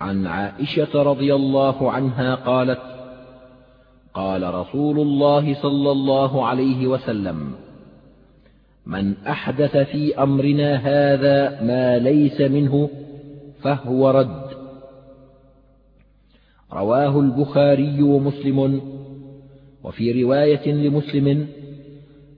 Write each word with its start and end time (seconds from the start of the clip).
عن 0.00 0.26
عائشة 0.26 1.02
رضي 1.02 1.34
الله 1.34 1.92
عنها 1.92 2.34
قالت 2.34 2.80
قال 4.14 4.54
رسول 4.54 4.98
الله 4.98 5.54
صلى 5.62 5.90
الله 5.90 6.46
عليه 6.46 6.86
وسلم 6.86 7.54
من 8.86 9.16
أحدث 9.16 9.76
في 9.76 10.22
أمرنا 10.22 10.74
هذا 10.76 11.62
ما 11.62 11.98
ليس 11.98 12.40
منه 12.40 12.90
فهو 13.62 14.10
رد. 14.10 14.46
رواه 16.72 17.20
البخاري 17.20 18.02
ومسلم 18.02 18.80
وفي 19.84 20.22
رواية 20.22 20.72
لمسلم 20.72 21.48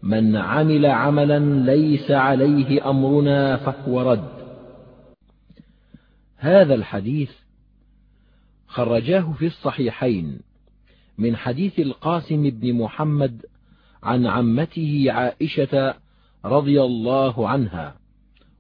من 0.02 0.36
عمل 0.36 0.86
عملا 0.86 1.38
ليس 1.72 2.11
عليه 2.11 2.90
أمرنا 2.90 3.56
فهو 3.56 4.00
رد. 4.12 4.38
هذا 6.38 6.75
الحديث 6.75 7.30
خرجاه 8.68 9.32
في 9.32 9.46
الصحيحين 9.46 10.40
من 11.18 11.36
حديث 11.36 11.78
القاسم 11.78 12.50
بن 12.50 12.72
محمد 12.72 13.46
عن 14.02 14.26
عمته 14.26 15.06
عائشة 15.09 15.95
رضي 16.45 16.82
الله 16.82 17.48
عنها 17.48 17.96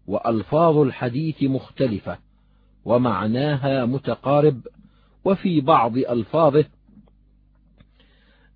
وألفاظ 0.06 0.76
الحديث 0.76 1.42
مختلفة 1.42 2.18
ومعناها 2.84 3.84
متقارب 3.84 4.60
وفي 5.24 5.60
بعض 5.60 5.96
ألفاظه 5.96 6.64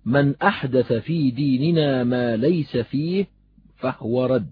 من 0.05 0.35
أحدث 0.35 0.93
في 0.93 1.31
ديننا 1.31 2.03
ما 2.03 2.35
ليس 2.35 2.77
فيه 2.77 3.27
فهو 3.75 4.25
رد. 4.25 4.51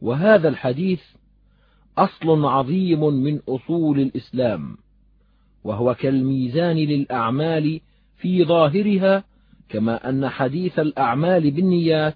وهذا 0.00 0.48
الحديث 0.48 1.00
أصل 1.98 2.44
عظيم 2.44 3.04
من 3.04 3.40
أصول 3.48 4.00
الإسلام. 4.00 4.76
وهو 5.64 5.94
كالميزان 5.94 6.76
للأعمال 6.76 7.80
في 8.16 8.44
ظاهرها 8.44 9.24
كما 9.68 10.08
أن 10.08 10.28
حديث 10.28 10.78
الأعمال 10.78 11.50
بالنيات 11.50 12.14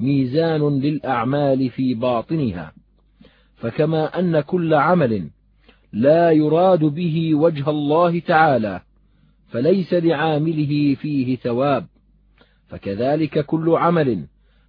ميزان 0.00 0.80
للأعمال 0.80 1.70
في 1.70 1.94
باطنها. 1.94 2.72
فكما 3.56 4.18
أن 4.18 4.40
كل 4.40 4.74
عمل 4.74 5.30
لا 5.92 6.30
يراد 6.30 6.84
به 6.84 7.34
وجه 7.34 7.70
الله 7.70 8.18
تعالى 8.18 8.80
فليس 9.48 9.94
لعامله 9.94 10.94
فيه 10.94 11.36
ثواب. 11.36 11.86
فكذلك 12.68 13.46
كل 13.46 13.70
عمل 13.76 14.26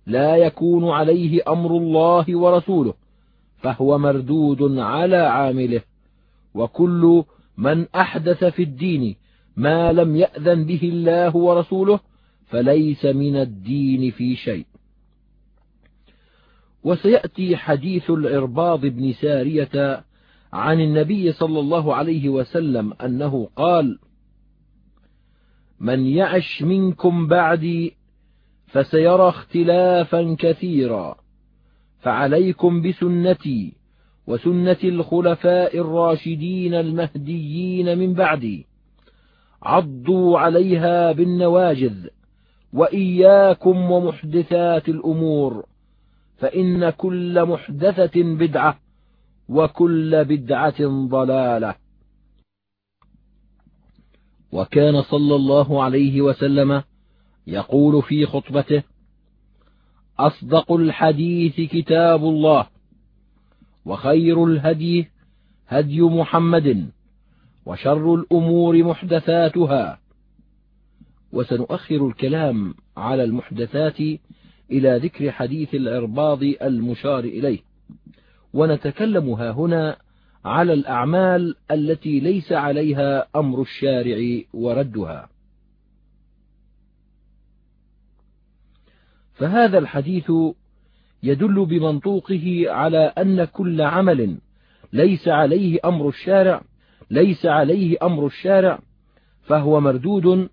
لا 0.07 0.35
يكون 0.35 0.89
عليه 0.89 1.41
أمر 1.47 1.77
الله 1.77 2.37
ورسوله 2.37 2.93
فهو 3.57 3.97
مردود 3.97 4.77
على 4.77 5.17
عامله 5.17 5.81
وكل 6.53 7.23
من 7.57 7.87
أحدث 7.95 8.43
في 8.43 8.63
الدين 8.63 9.15
ما 9.55 9.93
لم 9.93 10.15
يأذن 10.15 10.65
به 10.65 10.79
الله 10.83 11.35
ورسوله 11.35 11.99
فليس 12.45 13.05
من 13.05 13.35
الدين 13.35 14.11
في 14.11 14.35
شيء. 14.35 14.65
وسيأتي 16.83 17.57
حديث 17.57 18.09
العرباض 18.09 18.85
بن 18.85 19.13
سارية 19.13 20.03
عن 20.53 20.81
النبي 20.81 21.31
صلى 21.31 21.59
الله 21.59 21.95
عليه 21.95 22.29
وسلم 22.29 22.93
أنه 22.93 23.49
قال 23.55 23.99
من 25.79 26.05
يعش 26.05 26.61
منكم 26.61 27.27
بعدي 27.27 27.93
فسيرى 28.67 29.29
اختلافا 29.29 30.35
كثيرا 30.39 31.15
فعليكم 31.99 32.81
بسنتي 32.81 33.73
وسنة 34.27 34.77
الخلفاء 34.83 35.77
الراشدين 35.77 36.73
المهديين 36.73 37.97
من 37.97 38.13
بعدي. 38.13 38.67
عضوا 39.63 40.39
عليها 40.39 41.11
بالنواجذ 41.11 42.07
وإياكم 42.73 43.91
ومحدثات 43.91 44.89
الأمور 44.89 45.65
فإن 46.37 46.89
كل 46.89 47.45
محدثة 47.45 48.23
بدعة 48.23 48.79
وكل 49.49 50.25
بدعة 50.25 51.07
ضلالة. 51.07 51.75
وكان 54.51 55.01
صلى 55.01 55.35
الله 55.35 55.83
عليه 55.83 56.21
وسلم 56.21 56.83
يقول 57.47 58.03
في 58.03 58.25
خطبته 58.25 58.83
أصدق 60.19 60.71
الحديث 60.71 61.55
كتاب 61.71 62.23
الله 62.23 62.67
وخير 63.87 64.45
الهدي 64.45 65.07
هدي 65.67 66.01
محمد 66.01 66.89
وشر 67.65 68.15
الأمور 68.15 68.83
محدثاتها. 68.83 69.99
وسنؤخر 71.31 72.07
الكلام 72.07 72.75
على 72.97 73.23
المحدثات 73.23 73.99
إلى 74.71 74.97
ذكر 75.03 75.31
حديث 75.31 75.75
العرباض 75.75 76.43
المشار 76.43 77.19
إليه. 77.19 77.59
ونتكلم 78.53 79.29
ها 79.29 79.51
هنا 79.51 79.97
على 80.45 80.73
الأعمال 80.73 81.55
التي 81.71 82.19
ليس 82.19 82.51
عليها 82.51 83.27
أمر 83.35 83.61
الشارع 83.61 84.41
وردها. 84.53 85.29
فهذا 89.33 89.77
الحديث 89.77 90.31
يدل 91.23 91.65
بمنطوقه 91.65 92.65
على 92.67 93.13
أن 93.17 93.45
كل 93.45 93.81
عمل 93.81 94.37
ليس 94.93 95.27
عليه 95.27 95.79
أمر 95.85 96.07
الشارع 96.09 96.61
ليس 97.11 97.45
عليه 97.45 97.97
أمر 98.03 98.25
الشارع 98.25 98.79
فهو 99.43 99.79
مردود 99.79 100.49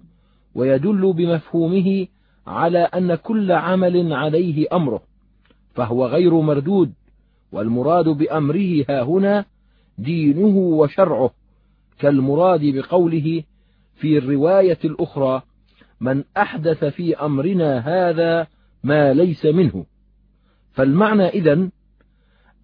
ويدل 0.54 1.12
بمفهومه 1.12 2.06
على 2.46 2.78
أن 2.78 3.14
كل 3.14 3.52
عمل 3.52 4.12
عليه 4.12 4.66
أمره 4.72 5.02
فهو 5.74 6.06
غير 6.06 6.34
مردود 6.34 6.92
والمراد 7.52 8.08
بأمره 8.08 8.84
ها 8.88 9.02
هنا 9.02 9.44
دينه 9.98 10.56
وشرعه 10.56 11.30
كالمراد 11.98 12.60
بقوله 12.64 13.42
في 13.94 14.18
الرواية 14.18 14.78
الأخرى 14.84 15.42
من 16.00 16.24
أحدث 16.36 16.84
في 16.84 17.16
أمرنا 17.16 17.78
هذا 17.78 18.46
ما 18.84 19.12
ليس 19.12 19.46
منه 19.46 19.84
فالمعنى 20.74 21.28
إذن 21.28 21.70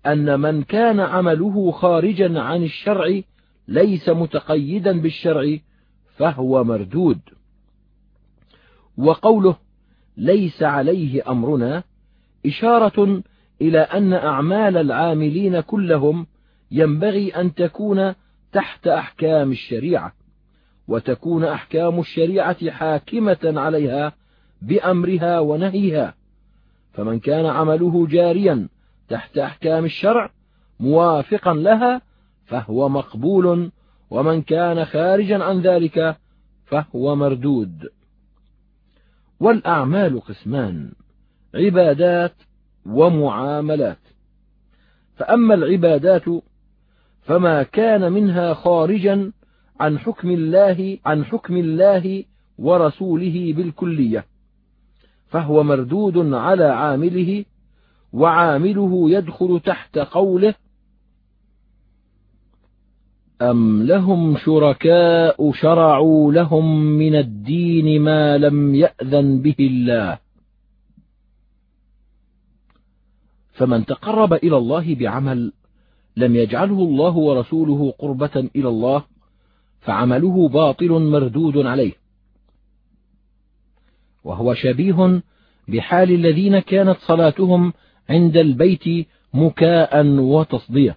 أن 0.06 0.40
من 0.40 0.62
كان 0.62 1.00
عمله 1.00 1.70
خارجا 1.70 2.40
عن 2.40 2.62
الشرع 2.62 3.20
ليس 3.68 4.08
متقيدا 4.08 5.00
بالشرع 5.00 5.56
فهو 6.16 6.64
مردود. 6.64 7.20
وقوله 8.96 9.56
ليس 10.16 10.62
عليه 10.62 11.30
أمرنا 11.30 11.82
إشارة 12.46 13.22
إلى 13.60 13.78
أن 13.78 14.12
أعمال 14.12 14.76
العاملين 14.76 15.60
كلهم 15.60 16.26
ينبغي 16.70 17.30
أن 17.30 17.54
تكون 17.54 18.14
تحت 18.52 18.86
أحكام 18.86 19.50
الشريعة 19.50 20.12
وتكون 20.88 21.44
أحكام 21.44 22.00
الشريعة 22.00 22.70
حاكمة 22.70 23.38
عليها 23.44 24.12
بأمرها 24.62 25.40
ونهيها. 25.40 26.14
فمن 26.92 27.18
كان 27.18 27.46
عمله 27.46 28.06
جاريا 28.06 28.68
تحت 29.08 29.38
أحكام 29.38 29.84
الشرع 29.84 30.30
موافقا 30.80 31.54
لها 31.54 32.02
فهو 32.46 32.88
مقبول 32.88 33.72
ومن 34.10 34.42
كان 34.42 34.84
خارجا 34.84 35.44
عن 35.44 35.60
ذلك 35.60 36.16
فهو 36.66 37.16
مردود. 37.16 37.88
والأعمال 39.40 40.20
قسمان 40.20 40.92
عبادات 41.54 42.34
ومعاملات. 42.86 43.98
فأما 45.16 45.54
العبادات 45.54 46.24
فما 47.22 47.62
كان 47.62 48.12
منها 48.12 48.54
خارجا 48.54 49.32
عن 49.80 49.98
حكم 49.98 50.30
الله 50.30 50.98
عن 51.06 51.24
حكم 51.24 51.56
الله 51.56 52.24
ورسوله 52.58 53.52
بالكلية. 53.56 54.29
فهو 55.30 55.62
مردود 55.62 56.34
على 56.34 56.64
عامله 56.64 57.44
وعامله 58.12 59.10
يدخل 59.10 59.60
تحت 59.64 59.98
قوله 59.98 60.54
أم 63.42 63.82
لهم 63.82 64.36
شركاء 64.36 65.52
شرعوا 65.52 66.32
لهم 66.32 66.80
من 66.80 67.14
الدين 67.14 68.02
ما 68.02 68.38
لم 68.38 68.74
يأذن 68.74 69.40
به 69.42 69.54
الله. 69.60 70.18
فمن 73.52 73.86
تقرب 73.86 74.32
إلى 74.32 74.56
الله 74.56 74.94
بعمل 74.94 75.52
لم 76.16 76.36
يجعله 76.36 76.78
الله 76.82 77.16
ورسوله 77.16 77.94
قربة 77.98 78.48
إلى 78.56 78.68
الله 78.68 79.04
فعمله 79.80 80.48
باطل 80.48 80.90
مردود 80.90 81.56
عليه. 81.58 81.99
وهو 84.24 84.54
شبيه 84.54 85.22
بحال 85.68 86.10
الذين 86.10 86.58
كانت 86.58 86.96
صلاتهم 86.98 87.72
عند 88.10 88.36
البيت 88.36 89.06
مكاء 89.34 90.06
وتصدية. 90.06 90.96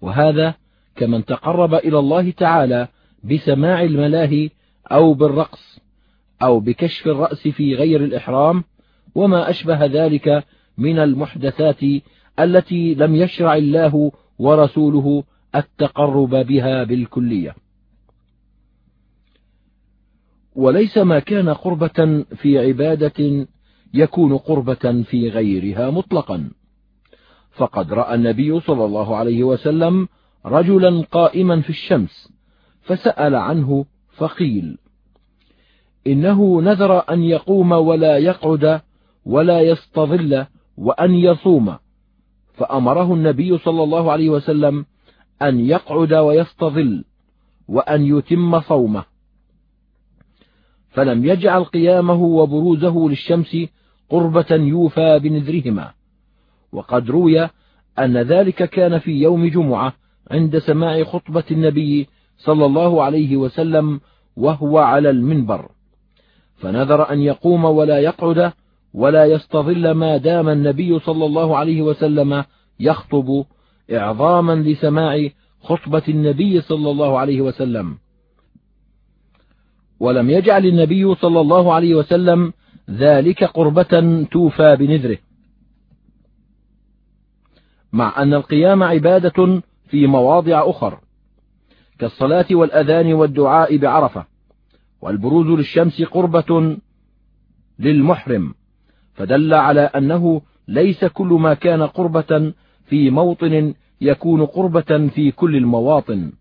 وهذا 0.00 0.54
كمن 0.96 1.24
تقرب 1.24 1.74
إلى 1.74 1.98
الله 1.98 2.30
تعالى 2.30 2.88
بسماع 3.24 3.82
الملاهي 3.82 4.50
أو 4.92 5.14
بالرقص 5.14 5.78
أو 6.42 6.60
بكشف 6.60 7.06
الرأس 7.06 7.48
في 7.48 7.74
غير 7.74 8.04
الإحرام 8.04 8.64
وما 9.14 9.50
أشبه 9.50 9.86
ذلك 9.86 10.44
من 10.78 10.98
المحدثات 10.98 11.80
التي 12.40 12.94
لم 12.94 13.16
يشرع 13.16 13.56
الله 13.56 14.12
ورسوله 14.38 15.24
التقرب 15.54 16.30
بها 16.30 16.84
بالكلية. 16.84 17.54
وليس 20.58 20.98
ما 20.98 21.18
كان 21.18 21.48
قربة 21.48 22.24
في 22.36 22.58
عبادة 22.58 23.46
يكون 23.94 24.36
قربة 24.36 25.02
في 25.02 25.28
غيرها 25.28 25.90
مطلقا. 25.90 26.50
فقد 27.52 27.92
رأى 27.92 28.14
النبي 28.14 28.60
صلى 28.60 28.84
الله 28.84 29.16
عليه 29.16 29.44
وسلم 29.44 30.08
رجلا 30.46 31.04
قائما 31.12 31.60
في 31.60 31.70
الشمس 31.70 32.32
فسأل 32.82 33.34
عنه 33.34 33.84
فقيل 34.16 34.78
إنه 36.06 36.62
نذر 36.62 37.12
أن 37.12 37.22
يقوم 37.22 37.72
ولا 37.72 38.18
يقعد 38.18 38.80
ولا 39.24 39.60
يستظل 39.60 40.46
وأن 40.76 41.14
يصوم. 41.14 41.76
فأمره 42.54 43.14
النبي 43.14 43.58
صلى 43.58 43.82
الله 43.82 44.12
عليه 44.12 44.30
وسلم 44.30 44.86
أن 45.42 45.60
يقعد 45.60 46.14
ويستظل 46.14 47.04
وأن 47.68 48.18
يتم 48.18 48.60
صومه. 48.60 49.17
فلم 50.98 51.24
يجعل 51.24 51.64
قيامه 51.64 52.22
وبروزه 52.22 53.08
للشمس 53.08 53.56
قربة 54.10 54.46
يوفى 54.50 55.18
بنذرهما. 55.18 55.90
وقد 56.72 57.10
روي 57.10 57.48
أن 57.98 58.16
ذلك 58.16 58.70
كان 58.70 58.98
في 58.98 59.10
يوم 59.10 59.46
جمعة 59.46 59.92
عند 60.30 60.58
سماع 60.58 61.04
خطبة 61.04 61.44
النبي 61.50 62.08
صلى 62.38 62.66
الله 62.66 63.02
عليه 63.02 63.36
وسلم 63.36 64.00
وهو 64.36 64.78
على 64.78 65.10
المنبر. 65.10 65.68
فنذر 66.56 67.12
أن 67.12 67.20
يقوم 67.22 67.64
ولا 67.64 67.98
يقعد 67.98 68.52
ولا 68.94 69.24
يستظل 69.24 69.90
ما 69.90 70.16
دام 70.16 70.48
النبي 70.48 70.98
صلى 70.98 71.24
الله 71.24 71.56
عليه 71.56 71.82
وسلم 71.82 72.44
يخطب 72.80 73.44
إعظاما 73.92 74.52
لسماع 74.52 75.28
خطبة 75.62 76.02
النبي 76.08 76.60
صلى 76.60 76.90
الله 76.90 77.18
عليه 77.18 77.40
وسلم. 77.40 77.98
ولم 80.00 80.30
يجعل 80.30 80.66
النبي 80.66 81.14
صلى 81.14 81.40
الله 81.40 81.74
عليه 81.74 81.94
وسلم 81.94 82.52
ذلك 82.90 83.44
قربة 83.44 84.24
توفى 84.30 84.76
بنذره. 84.76 85.18
مع 87.92 88.22
أن 88.22 88.34
القيام 88.34 88.82
عبادة 88.82 89.62
في 89.88 90.06
مواضع 90.06 90.70
أخر 90.70 91.00
كالصلاة 91.98 92.46
والأذان 92.50 93.12
والدعاء 93.12 93.76
بعرفة 93.76 94.26
والبروز 95.02 95.46
للشمس 95.46 96.02
قربة 96.02 96.76
للمحرم 97.78 98.54
فدل 99.14 99.54
على 99.54 99.80
أنه 99.80 100.42
ليس 100.68 101.04
كل 101.04 101.26
ما 101.26 101.54
كان 101.54 101.82
قربة 101.82 102.52
في 102.86 103.10
موطن 103.10 103.74
يكون 104.00 104.46
قربة 104.46 105.08
في 105.08 105.30
كل 105.30 105.56
المواطن 105.56 106.32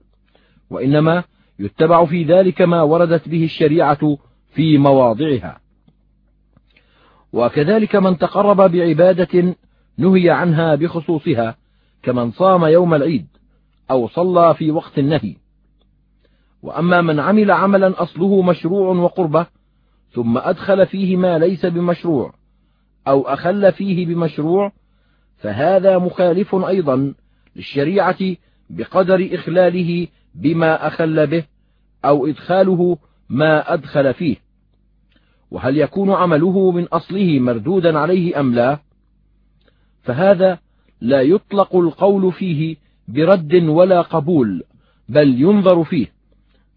وإنما 0.70 1.24
يتبع 1.60 2.06
في 2.06 2.24
ذلك 2.24 2.62
ما 2.62 2.82
وردت 2.82 3.30
به 3.30 3.44
الشريعة 3.44 4.18
في 4.54 4.78
مواضعها. 4.78 5.60
وكذلك 7.34 7.96
من 7.96 8.18
تقرب 8.18 8.72
بعبادة 8.72 9.56
نهي 9.98 10.30
عنها 10.30 10.76
بخصوصها 10.76 11.56
كمن 12.04 12.32
صام 12.32 12.66
يوم 12.66 12.94
العيد 12.94 13.28
أو 13.92 14.08
صلى 14.08 14.54
في 14.54 14.72
وقت 14.72 15.00
النهي. 15.00 15.36
وأما 16.62 17.02
من 17.02 17.20
عمل 17.20 17.52
عملا 17.52 18.04
أصله 18.04 18.42
مشروع 18.42 18.96
وقربة 18.96 19.46
ثم 20.12 20.38
أدخل 20.38 20.86
فيه 20.86 21.18
ما 21.18 21.38
ليس 21.40 21.66
بمشروع 21.66 22.34
أو 23.08 23.22
أخل 23.22 23.72
فيه 23.72 24.06
بمشروع 24.06 24.72
فهذا 25.38 25.98
مخالف 25.98 26.56
أيضا 26.56 27.14
للشريعة 27.56 28.18
بقدر 28.70 29.30
إخلاله 29.32 30.08
بما 30.38 30.88
أخل 30.88 31.28
به 31.28 31.44
أو 32.06 32.28
إدخاله 32.28 32.98
ما 33.30 33.74
أدخل 33.74 34.14
فيه. 34.14 34.36
وهل 35.52 35.78
يكون 35.78 36.12
عمله 36.12 36.72
من 36.72 36.84
أصله 36.84 37.40
مردودا 37.40 38.00
عليه 38.00 38.40
أم 38.40 38.54
لا؟ 38.54 38.80
فهذا 40.04 40.60
لا 41.02 41.22
يطلق 41.22 41.76
القول 41.76 42.32
فيه 42.32 42.76
برد 43.08 43.54
ولا 43.54 44.02
قبول 44.02 44.64
بل 45.10 45.42
ينظر 45.42 45.84
فيه. 45.84 46.08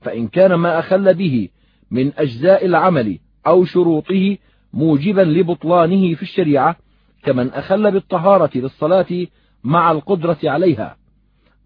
فإن 0.00 0.28
كان 0.28 0.54
ما 0.54 0.78
أخل 0.78 1.14
به 1.14 1.48
من 1.90 2.12
أجزاء 2.18 2.66
العمل 2.66 3.18
أو 3.46 3.64
شروطه 3.64 4.36
موجبا 4.72 5.20
لبطلانه 5.20 6.14
في 6.14 6.22
الشريعة 6.22 6.76
كمن 7.22 7.50
أخل 7.50 7.90
بالطهارة 7.90 8.50
للصلاة 8.54 9.26
مع 9.64 9.90
القدرة 9.90 10.38
عليها 10.44 10.96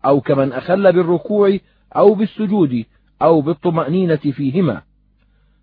أو 0.05 0.21
كمن 0.21 0.53
أخل 0.53 0.93
بالركوع 0.93 1.59
أو 1.97 2.15
بالسجود 2.15 2.85
أو 3.23 3.41
بالطمأنينة 3.41 4.17
فيهما 4.17 4.83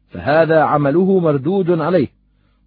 فهذا 0.09 0.61
عمله 0.61 1.19
مردود 1.19 1.79
عليه 1.79 2.07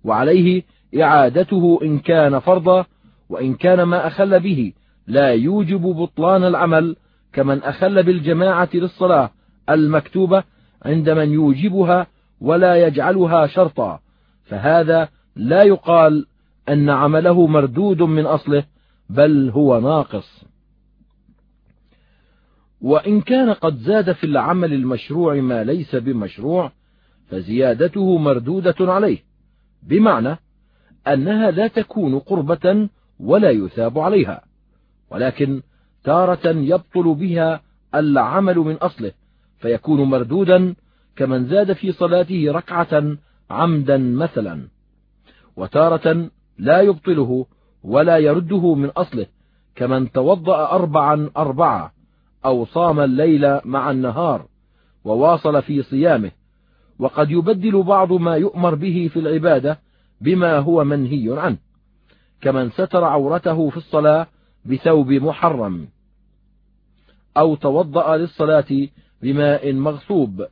وعليه 0.05 0.63
إعادته 1.01 1.79
إن 1.83 1.99
كان 1.99 2.39
فرضا 2.39 2.87
وإن 3.29 3.55
كان 3.55 3.83
ما 3.83 4.07
أخل 4.07 4.41
به 4.41 4.73
لا 5.07 5.29
يوجب 5.29 5.81
بطلان 5.81 6.45
العمل 6.45 6.97
كمن 7.33 7.63
أخل 7.63 8.03
بالجماعة 8.03 8.69
للصلاة 8.75 9.31
المكتوبة 9.71 10.45
عند 10.85 11.11
من 11.11 11.33
يوجبها 11.33 12.07
ولا 12.41 12.87
يجعلها 12.87 13.47
شرطا 13.47 14.01
فهذا 14.45 15.09
لا 15.37 15.63
يقال 15.63 16.27
أن 16.69 16.91
عمله 16.91 17.47
مردود 17.47 18.03
من 18.03 18.27
أصله 18.27 18.65
بل 19.11 19.51
هو 19.51 19.81
ناقص. 19.81 20.45
وإن 22.85 23.21
كان 23.21 23.51
قد 23.51 23.77
زاد 23.77 24.13
في 24.13 24.25
العمل 24.25 24.73
المشروع 24.73 25.35
ما 25.35 25.65
ليس 25.65 25.97
بمشروع 25.97 26.73
فزيادته 27.31 28.19
مردودة 28.19 28.93
عليه. 28.93 29.19
بمعنى 29.83 30.39
أنها 31.09 31.51
لا 31.51 31.67
تكون 31.67 32.19
قربة 32.19 32.89
ولا 33.21 33.51
يثاب 33.51 33.99
عليها 33.99 34.45
ولكن 35.11 35.63
تارة 36.05 36.49
يبطل 36.49 37.15
بها 37.15 37.63
العمل 37.95 38.59
من 38.59 38.75
أصله 38.75 39.13
فيكون 39.59 40.03
مردودا 40.03 40.75
كمن 41.17 41.47
زاد 41.47 41.73
في 41.73 41.93
صلاته 41.93 42.53
ركعة 42.53 43.17
عمدا 43.51 43.99
مثلا. 43.99 44.69
وتارة 45.57 46.31
لا 46.59 46.81
يبطله 46.81 47.47
ولا 47.83 48.19
يرده 48.19 48.75
من 48.75 48.89
أصله 48.89 49.27
كمن 49.75 50.13
توضأ 50.13 50.71
أربعا 50.71 51.31
أربعة 51.37 51.95
أو 52.45 52.67
صام 52.67 53.01
الليل 53.01 53.61
مع 53.65 53.91
النهار 53.91 54.47
وواصل 55.05 55.63
في 55.63 55.83
صيامه. 55.83 56.31
وقد 56.99 57.31
يبدل 57.31 57.83
بعض 57.83 58.13
ما 58.13 58.37
يؤمر 58.37 58.75
به 58.75 59.11
في 59.13 59.19
العبادة 59.19 59.79
بما 60.21 60.59
هو 60.59 60.85
منهي 60.85 61.41
عنه 61.41 61.57
كمن 62.41 62.71
ستر 62.71 63.05
عورته 63.05 63.71
في 63.71 63.77
الصلاة 63.77 64.27
بثوب 64.65 65.13
محرم 65.13 65.89
أو 67.37 67.55
توضأ 67.55 68.17
للصلاة 68.17 68.89
بماء 69.23 69.73
مغصوب 69.73 70.47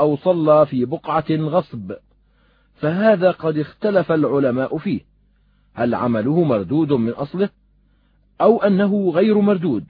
أو 0.00 0.16
صلى 0.16 0.66
في 0.66 0.84
بقعة 0.84 1.30
غصب. 1.30 1.92
فهذا 2.74 3.30
قد 3.30 3.58
اختلف 3.58 4.12
العلماء 4.12 4.78
فيه 4.78 5.00
هل 5.74 5.94
عمله 5.94 6.44
مردود 6.44 6.92
من 6.92 7.10
أصله 7.10 7.48
أو 8.40 8.62
أنه 8.62 9.10
غير 9.10 9.40
مردود. 9.40 9.84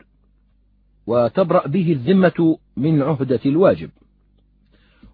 وتبرأ 1.07 1.67
به 1.67 1.93
الذمة 1.93 2.59
من 2.77 3.03
عهدة 3.03 3.41
الواجب. 3.47 3.91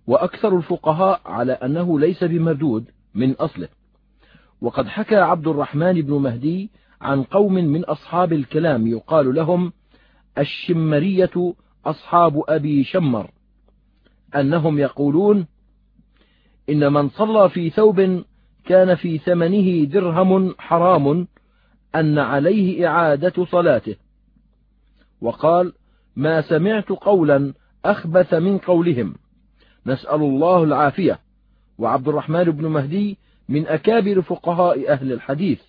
وأكثر 0.07 0.57
الفقهاء 0.57 1.21
على 1.27 1.53
أنه 1.53 2.01
ليس 2.01 2.25
بمردود 2.25 2.85
من 3.15 3.33
أصله. 3.33 3.69
وقد 4.61 4.87
حكى 4.87 5.17
عبد 5.17 5.49
الرحمن 5.49 5.93
بن 5.93 6.15
مهدي 6.15 6.71
عن 7.01 7.23
قوم 7.23 7.55
من 7.55 7.85
أصحاب 7.85 8.33
الكلام 8.33 8.87
يقال 8.87 9.35
لهم 9.35 9.73
الشمرية 10.39 11.55
أصحاب 11.87 12.43
أبي 12.49 12.85
شمر 12.85 13.31
أنهم 14.37 14.79
يقولون 14.79 15.47
إن 16.71 16.93
من 16.93 17.09
صلى 17.09 17.49
في 17.49 17.71
ثوب 17.71 18.25
كان 18.65 18.95
في 18.95 19.19
ثمنه 19.19 19.85
درهم 19.85 20.55
حرام 20.59 21.29
أن 21.95 22.19
عليه 22.19 22.89
إعادة 22.89 23.45
صلاته. 23.45 23.97
وقال 25.21 25.73
ما 26.17 26.41
سمعت 26.41 26.89
قولا 26.89 27.55
أخبث 27.85 28.35
من 28.35 28.59
قولهم. 28.59 29.15
نسأل 29.87 30.15
الله 30.15 30.65
العافية. 30.65 31.21
وعبد 31.79 32.09
الرحمن 32.09 32.45
بن 32.45 32.67
مهدي 32.67 33.19
من 33.49 33.67
أكابر 33.67 34.23
فقهاء 34.23 34.93
أهل 34.93 35.13
الحديث 35.13 35.61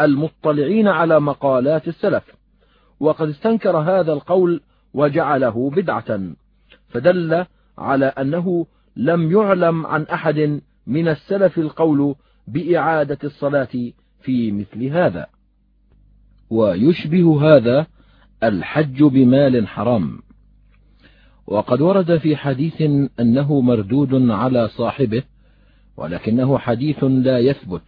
المطلعين 0.00 0.88
على 0.88 1.20
مقالات 1.20 1.88
السلف. 1.88 2.34
وقد 3.00 3.28
استنكر 3.28 3.76
هذا 3.76 4.12
القول 4.12 4.60
وجعله 4.94 5.70
بدعة. 5.70 6.20
فدل 6.88 7.46
على 7.78 8.06
أنه 8.06 8.66
لم 8.96 9.32
يعلم 9.32 9.86
عن 9.86 10.02
أحد 10.02 10.60
من 10.86 11.08
السلف 11.08 11.58
القول 11.58 12.14
بإعادة 12.46 13.18
الصلاة 13.24 13.92
في 14.20 14.52
مثل 14.52 14.84
هذا. 14.84 15.26
ويشبه 16.50 17.56
هذا 17.56 17.86
الحج 18.44 19.02
بمال 19.02 19.68
حرام. 19.68 20.18
وقد 21.46 21.80
ورد 21.80 22.18
في 22.18 22.36
حديث 22.36 22.82
أنه 23.20 23.60
مردود 23.60 24.30
على 24.30 24.68
صاحبه 24.68 25.22
ولكنه 25.96 26.58
حديث 26.58 27.04
لا 27.04 27.38
يثبت. 27.38 27.82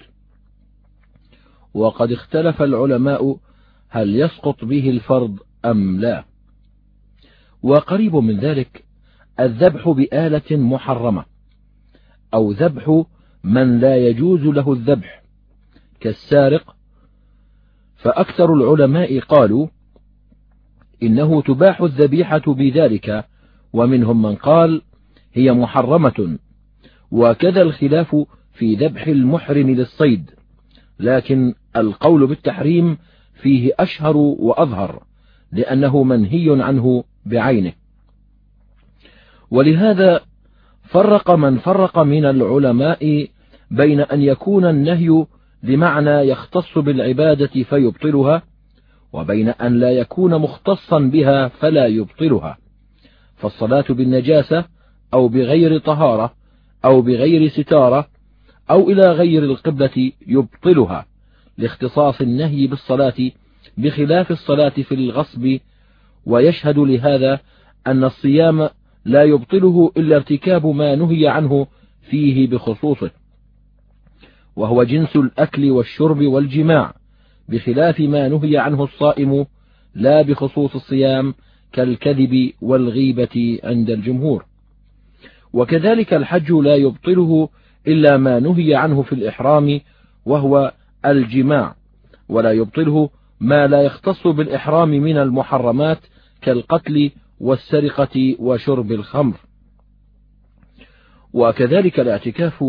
وقد 1.74 2.12
اختلف 2.12 2.62
العلماء 2.62 3.38
هل 3.88 4.16
يسقط 4.16 4.64
به 4.64 4.90
الفرض 4.90 5.38
أم 5.64 6.00
لا. 6.00 6.24
وقريب 7.62 8.16
من 8.16 8.38
ذلك 8.38 8.84
الذبح 9.40 9.88
بآلة 9.88 10.56
محرمة 10.56 11.24
أو 12.34 12.52
ذبح 12.52 13.02
من 13.44 13.80
لا 13.80 13.96
يجوز 13.96 14.40
له 14.40 14.72
الذبح. 14.72 15.22
كالسارق 16.00 16.76
فأكثر 17.96 18.54
العلماء 18.54 19.20
قالوا 19.20 19.68
إنه 21.02 21.42
تباح 21.42 21.80
الذبيحة 21.80 22.42
بذلك 22.46 23.24
ومنهم 23.72 24.22
من 24.22 24.34
قال 24.34 24.82
هي 25.32 25.52
محرمة 25.52 26.38
وكذا 27.10 27.62
الخلاف 27.62 28.16
في 28.52 28.74
ذبح 28.74 29.06
المحرم 29.06 29.70
للصيد 29.70 30.30
لكن 31.00 31.54
القول 31.76 32.26
بالتحريم 32.26 32.98
فيه 33.34 33.72
أشهر 33.78 34.16
وأظهر 34.16 35.02
لأنه 35.52 36.02
منهي 36.02 36.62
عنه 36.62 37.04
بعينه. 37.26 37.72
ولهذا 39.50 40.20
فرق 40.82 41.30
من 41.30 41.58
فرق 41.58 41.98
من 41.98 42.24
العلماء 42.24 43.28
بين 43.70 44.00
أن 44.00 44.22
يكون 44.22 44.64
النهي 44.64 45.26
بمعنى 45.62 46.10
يختص 46.10 46.78
بالعبادة 46.78 47.62
فيبطلها 47.62 48.42
وبين 49.12 49.48
أن 49.48 49.80
لا 49.80 49.90
يكون 49.90 50.38
مختصا 50.38 50.98
بها 50.98 51.48
فلا 51.48 51.86
يبطلها. 51.86 52.58
فالصلاة 53.36 53.84
بالنجاسة 53.90 54.64
أو 55.14 55.28
بغير 55.28 55.78
طهارة 55.78 56.34
أو 56.84 57.02
بغير 57.02 57.48
ستارة 57.48 58.08
أو 58.70 58.90
إلى 58.90 59.12
غير 59.12 59.44
القبلة 59.44 60.12
يبطلها 60.26 61.06
لاختصاص 61.58 62.20
النهي 62.20 62.66
بالصلاة 62.66 63.30
بخلاف 63.78 64.30
الصلاة 64.30 64.68
في 64.68 64.94
الغصب. 64.94 65.58
ويشهد 66.26 66.78
لهذا 66.78 67.40
أن 67.86 68.04
الصيام 68.04 68.68
لا 69.04 69.22
يبطله 69.22 69.92
إلا 69.96 70.16
ارتكاب 70.16 70.66
ما 70.66 70.94
نهي 70.94 71.28
عنه 71.28 71.66
فيه 72.10 72.48
بخصوصه 72.48 73.10
وهو 74.56 74.82
جنس 74.82 75.16
الأكل 75.16 75.70
والشرب 75.70 76.22
والجماع. 76.22 76.94
بخلاف 77.48 78.00
ما 78.00 78.28
نهي 78.28 78.58
عنه 78.58 78.84
الصائم 78.84 79.46
لا 79.94 80.22
بخصوص 80.22 80.74
الصيام 80.74 81.34
كالكذب 81.72 82.52
والغيبة 82.62 83.58
عند 83.64 83.90
الجمهور. 83.90 84.44
وكذلك 85.52 86.14
الحج 86.14 86.52
لا 86.52 86.74
يبطله 86.74 87.48
إلا 87.86 88.16
ما 88.16 88.40
نهي 88.40 88.74
عنه 88.74 89.02
في 89.02 89.12
الإحرام 89.12 89.80
وهو 90.26 90.72
الجماع 91.06 91.76
ولا 92.28 92.52
يبطله 92.52 93.10
ما 93.40 93.66
لا 93.66 93.82
يختص 93.82 94.26
بالإحرام 94.26 94.88
من 94.88 95.18
المحرمات 95.18 95.98
كالقتل 96.42 97.10
والسرقة 97.40 98.36
وشرب 98.38 98.92
الخمر. 98.92 99.36
وكذلك 101.32 102.00
الاعتكاف 102.00 102.64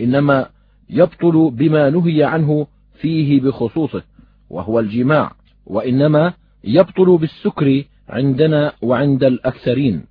إنما 0.00 0.48
يبطل 0.90 1.50
بما 1.50 1.90
نهي 1.90 2.24
عنه 2.24 2.66
فيه 2.94 3.40
بخصوصه 3.40 4.02
وهو 4.50 4.80
الجماع 4.80 5.32
وإنما 5.66 6.32
يبطل 6.64 7.18
بالسكر 7.18 7.84
عندنا 8.08 8.72
وعند 8.82 9.24
الأكثرين 9.24 10.04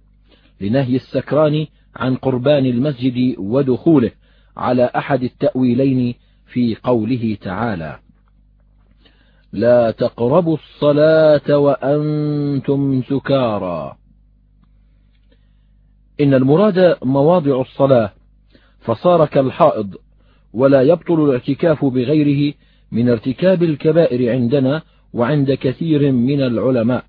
لنهي 0.61 0.95
السكران 0.95 1.65
عن 1.95 2.15
قربان 2.15 2.65
المسجد 2.65 3.35
ودخوله 3.37 4.11
على 4.57 4.91
أحد 4.95 5.23
التأويلين 5.23 6.15
في 6.45 6.75
قوله 6.83 7.37
تعالى 7.41 7.99
لا 9.53 9.91
تقربوا 9.91 10.57
الصلاة 10.57 11.57
وأنتم 11.57 13.01
سكارى 13.09 13.95
إن 16.21 16.33
المراد 16.33 16.97
مواضع 17.03 17.61
الصلاة 17.61 18.13
فصار 18.79 19.25
كالحائض 19.25 19.95
ولا 20.53 20.81
يبطل 20.81 21.29
الاعتكاف 21.29 21.85
بغيره 21.85 22.53
من 22.93 23.09
ارتكاب 23.09 23.63
الكبائر 23.63 24.31
عندنا 24.31 24.81
وعند 25.13 25.51
كثير 25.51 26.11
من 26.11 26.41
العلماء. 26.41 27.05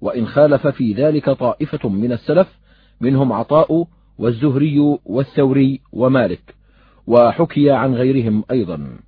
وإن 0.00 0.26
خالف 0.26 0.66
في 0.66 0.92
ذلك 0.92 1.30
طائفة 1.30 1.88
من 1.88 2.12
السلف 2.12 2.58
منهم 3.00 3.32
عطاء 3.32 3.86
والزهري 4.18 4.98
والثوري 5.04 5.80
ومالك 5.92 6.54
وحكي 7.06 7.70
عن 7.70 7.94
غيرهم 7.94 8.44
أيضا. 8.50 8.98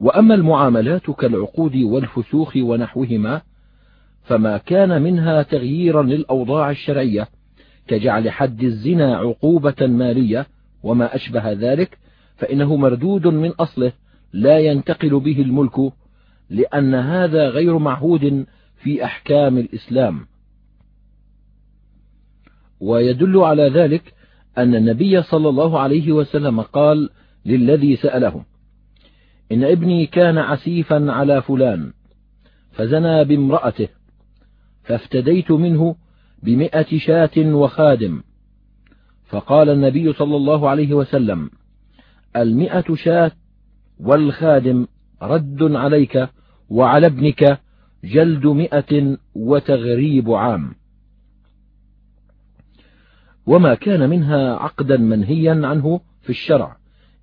وأما 0.00 0.34
المعاملات 0.34 1.10
كالعقود 1.10 1.76
والفسوخ 1.76 2.56
ونحوهما 2.56 3.42
فما 4.22 4.58
كان 4.58 5.02
منها 5.02 5.42
تغييرا 5.42 6.02
للأوضاع 6.02 6.70
الشرعية 6.70 7.28
كجعل 7.86 8.30
حد 8.30 8.62
الزنا 8.62 9.16
عقوبة 9.16 9.86
مالية 9.86 10.46
وما 10.82 11.14
أشبه 11.14 11.52
ذلك 11.52 11.98
فإنه 12.42 12.76
مردود 12.76 13.26
من 13.26 13.50
أصله 13.50 13.92
لا 14.32 14.58
ينتقل 14.58 15.20
به 15.20 15.42
الملك 15.42 15.92
لأن 16.50 16.94
هذا 16.94 17.48
غير 17.48 17.78
معهود 17.78 18.46
في 18.76 19.04
أحكام 19.04 19.58
الإسلام. 19.58 20.26
ويدل 22.80 23.38
على 23.38 23.68
ذلك 23.68 24.14
أن 24.58 24.74
النبي 24.74 25.22
صلى 25.22 25.48
الله 25.48 25.80
عليه 25.80 26.12
وسلم 26.12 26.60
قال 26.60 27.10
للذي 27.46 27.96
سأله 27.96 28.44
إن 29.52 29.64
ابني 29.64 30.06
كان 30.06 30.38
عسيفا 30.38 31.12
على 31.12 31.42
فلان 31.42 31.92
فزنى 32.72 33.24
بامرأته 33.24 33.88
فافتديت 34.82 35.50
منه 35.50 35.96
بمئة 36.42 36.98
شاة 36.98 37.54
وخادم. 37.54 38.22
فقال 39.26 39.68
النبي 39.68 40.12
صلى 40.12 40.36
الله 40.36 40.68
عليه 40.68 40.94
وسلم 40.94 41.50
المئة 42.36 42.94
شاة 42.94 43.32
والخادم 44.00 44.86
رد 45.22 45.62
عليك 45.62 46.28
وعلى 46.68 47.06
ابنك 47.06 47.60
جلد 48.04 48.46
مئة 48.46 49.18
وتغريب 49.34 50.30
عام. 50.30 50.74
وما 53.46 53.74
كان 53.74 54.10
منها 54.10 54.54
عقدا 54.54 54.96
منهيا 54.96 55.60
عنه 55.66 56.00
في 56.22 56.30
الشرع 56.30 56.76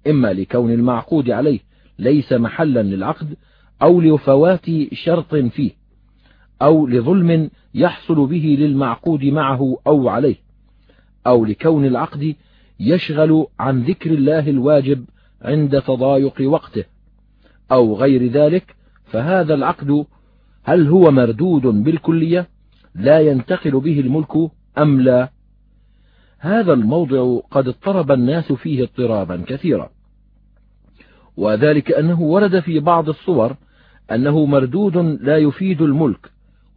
إما 0.07 0.33
لكون 0.33 0.71
المعقود 0.71 1.29
عليه 1.29 1.59
ليس 1.99 2.33
محلا 2.33 2.83
للعقد 2.83 3.37
أو 3.81 4.01
لفوات 4.01 4.65
شرط 4.93 5.35
فيه 5.35 5.71
أو 6.61 6.87
لظلم 6.87 7.49
يحصل 7.73 8.27
به 8.27 8.57
للمعقود 8.59 9.23
معه 9.23 9.77
أو 9.87 10.09
عليه 10.09 10.35
أو 11.27 11.45
لكون 11.45 11.85
العقد 11.85 12.35
يشغل 12.79 13.47
عن 13.59 13.81
ذكر 13.83 14.11
الله 14.11 14.49
الواجب 14.49 15.05
عند 15.41 15.81
تضايق 15.81 16.41
وقته. 16.41 16.85
أو 17.71 17.95
غير 17.95 18.27
ذلك 18.27 18.75
فهذا 19.05 19.53
العقد 19.53 20.05
هل 20.63 20.87
هو 20.87 21.11
مردود 21.11 21.61
بالكلية؟ 21.61 22.47
لا 22.95 23.19
ينتقل 23.19 23.79
به 23.79 23.99
الملك 23.99 24.51
أم 24.77 25.01
لا؟ 25.01 25.29
هذا 26.39 26.73
الموضع 26.73 27.39
قد 27.51 27.67
اضطرب 27.67 28.11
الناس 28.11 28.51
فيه 28.51 28.83
اضطرابا 28.83 29.43
كثيرا. 29.47 29.89
وذلك 31.37 31.91
أنه 31.91 32.21
ورد 32.21 32.59
في 32.59 32.79
بعض 32.79 33.09
الصور 33.09 33.55
أنه 34.11 34.45
مردود 34.45 34.97
لا 34.97 35.37
يفيد 35.37 35.81
الملك 35.81 36.31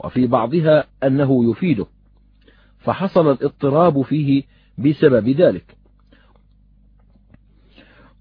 وفي 0.04 0.26
بعضها 0.26 0.84
أنه 1.04 1.50
يفيده. 1.50 1.86
فحصل 2.78 3.30
الاضطراب 3.30 4.02
فيه 4.02 4.42
بسبب 4.78 5.28
ذلك. 5.28 5.81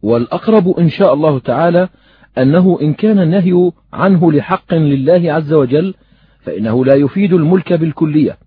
والأقرب 0.03 0.69
إن 0.69 0.89
شاء 0.89 1.13
الله 1.13 1.39
تعالى 1.39 1.89
أنه 2.37 2.77
إن 2.81 2.93
كان 2.93 3.19
النهي 3.19 3.71
عنه 3.93 4.31
لحق 4.31 4.73
لله 4.73 5.33
عز 5.33 5.53
وجل 5.53 5.93
فإنه 6.39 6.85
لا 6.85 6.95
يفيد 6.95 7.33
الملك 7.33 7.73
بالكلية. 7.73 8.37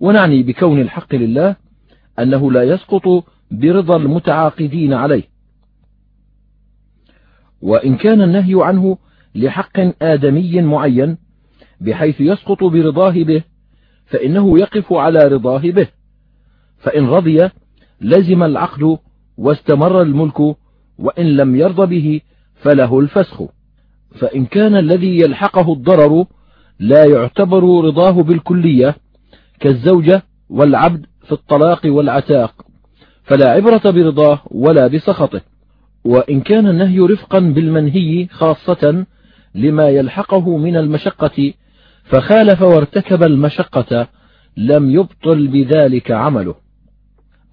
ونعني 0.00 0.42
بكون 0.42 0.80
الحق 0.80 1.14
لله 1.14 1.56
أنه 2.18 2.52
لا 2.52 2.62
يسقط 2.62 3.24
برضا 3.50 3.96
المتعاقدين 3.96 4.92
عليه. 4.92 5.22
وإن 7.62 7.96
كان 7.96 8.22
النهي 8.22 8.54
عنه 8.64 8.98
لحق 9.34 10.02
آدمي 10.02 10.62
معين 10.62 11.18
بحيث 11.80 12.20
يسقط 12.20 12.64
برضاه 12.64 13.10
به 13.24 13.42
فإنه 14.06 14.58
يقف 14.58 14.92
على 14.92 15.18
رضاه 15.18 15.60
به. 15.60 15.88
فإن 16.78 17.06
رضي 17.06 17.48
لزم 18.00 18.42
العقد 18.42 18.98
واستمر 19.38 20.02
الملك 20.02 20.56
وإن 20.98 21.26
لم 21.36 21.56
يرض 21.56 21.88
به 21.88 22.20
فله 22.54 23.00
الفسخ. 23.00 23.42
فإن 24.20 24.44
كان 24.46 24.76
الذي 24.76 25.20
يلحقه 25.20 25.72
الضرر 25.72 26.26
لا 26.80 27.04
يعتبر 27.04 27.84
رضاه 27.84 28.22
بالكلية 28.22 28.96
كالزوجة 29.60 30.22
والعبد 30.48 31.06
في 31.26 31.32
الطلاق 31.32 31.80
والعتاق 31.84 32.66
فلا 33.24 33.50
عبرة 33.50 33.90
برضاه 33.90 34.40
ولا 34.50 34.86
بسخطه. 34.86 35.40
وإن 36.04 36.40
كان 36.40 36.66
النهي 36.66 37.00
رفقا 37.00 37.38
بالمنهي 37.38 38.26
خاصة 38.26 39.06
لما 39.54 39.88
يلحقه 39.88 40.56
من 40.56 40.76
المشقة 40.76 41.52
فخالف 42.04 42.62
وارتكب 42.62 43.22
المشقة 43.22 44.08
لم 44.56 44.90
يبطل 44.90 45.48
بذلك 45.48 46.10
عمله. 46.10 46.54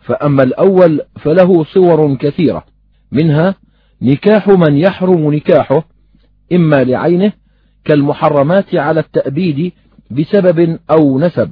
فأما 0.01 0.43
الأول 0.43 1.01
فله 1.19 1.63
صور 1.63 2.15
كثيرة. 2.15 2.74
منها 3.15 3.55
نكاح 4.01 4.47
من 4.47 4.77
يحرم 4.77 5.33
نكاحه 5.33 5.87
إما 6.53 6.83
لعينه 6.83 7.33
كالمحرمات 7.85 8.75
على 8.75 8.99
التأبيد 8.99 9.71
بسبب 10.11 10.79
أو 10.91 11.19
نسب 11.19 11.51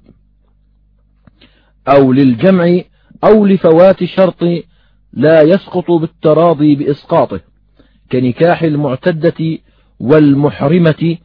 أو 1.87 2.13
للجمع 2.13 2.81
أو 3.23 3.45
لفوات 3.45 4.03
شرط 4.03 4.43
لا 5.13 5.41
يسقط 5.41 5.91
بالتراضي 5.91 6.75
بإسقاطه 6.75 7.39
كنكاح 8.11 8.63
المعتدة 8.63 9.57
والمحرمة 9.99 11.17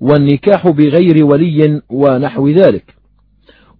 والنكاح 0.00 0.68
بغير 0.68 1.24
ولي 1.24 1.82
ونحو 1.90 2.48
ذلك. 2.48 2.94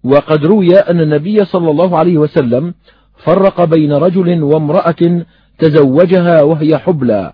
وقد 0.03 0.45
روي 0.45 0.75
أن 0.75 1.01
النبي 1.01 1.45
صلى 1.45 1.71
الله 1.71 1.97
عليه 1.97 2.17
وسلم 2.17 2.73
فرق 3.17 3.63
بين 3.63 3.93
رجل 3.93 4.43
وامرأة 4.43 5.25
تزوجها 5.57 6.41
وهي 6.41 6.77
حبلى 6.77 7.33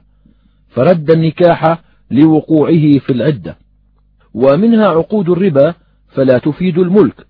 فرد 0.70 1.12
النكاح 1.12 1.82
لوقوعه 2.12 2.98
في 3.00 3.10
العدة. 3.10 3.58
ومنها 4.34 4.88
عقود 4.88 5.30
الربا 5.30 5.74
فلا 6.08 6.38
تفيد 6.38 6.78
الملك 6.78 7.28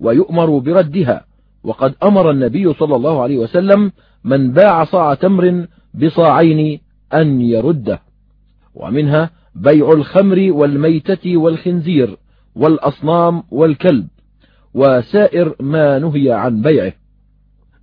ويؤمر 0.00 0.58
بردها. 0.58 1.24
وقد 1.64 1.94
أمر 2.02 2.30
النبي 2.30 2.74
صلى 2.74 2.96
الله 2.96 3.22
عليه 3.22 3.38
وسلم 3.38 3.92
من 4.24 4.52
باع 4.52 4.84
صاع 4.84 5.14
تمر 5.14 5.66
بصاعين 5.94 6.80
أن 7.14 7.40
يرده. 7.40 8.00
ومنها 8.74 9.30
بيع 9.54 9.92
الخمر 9.92 10.48
والميتة 10.50 11.36
والخنزير 11.36 12.16
والأصنام 12.54 13.42
والكلب 13.50 14.08
وسائر 14.74 15.54
ما 15.60 15.98
نهي 15.98 16.32
عن 16.32 16.62
بيعه 16.62 16.92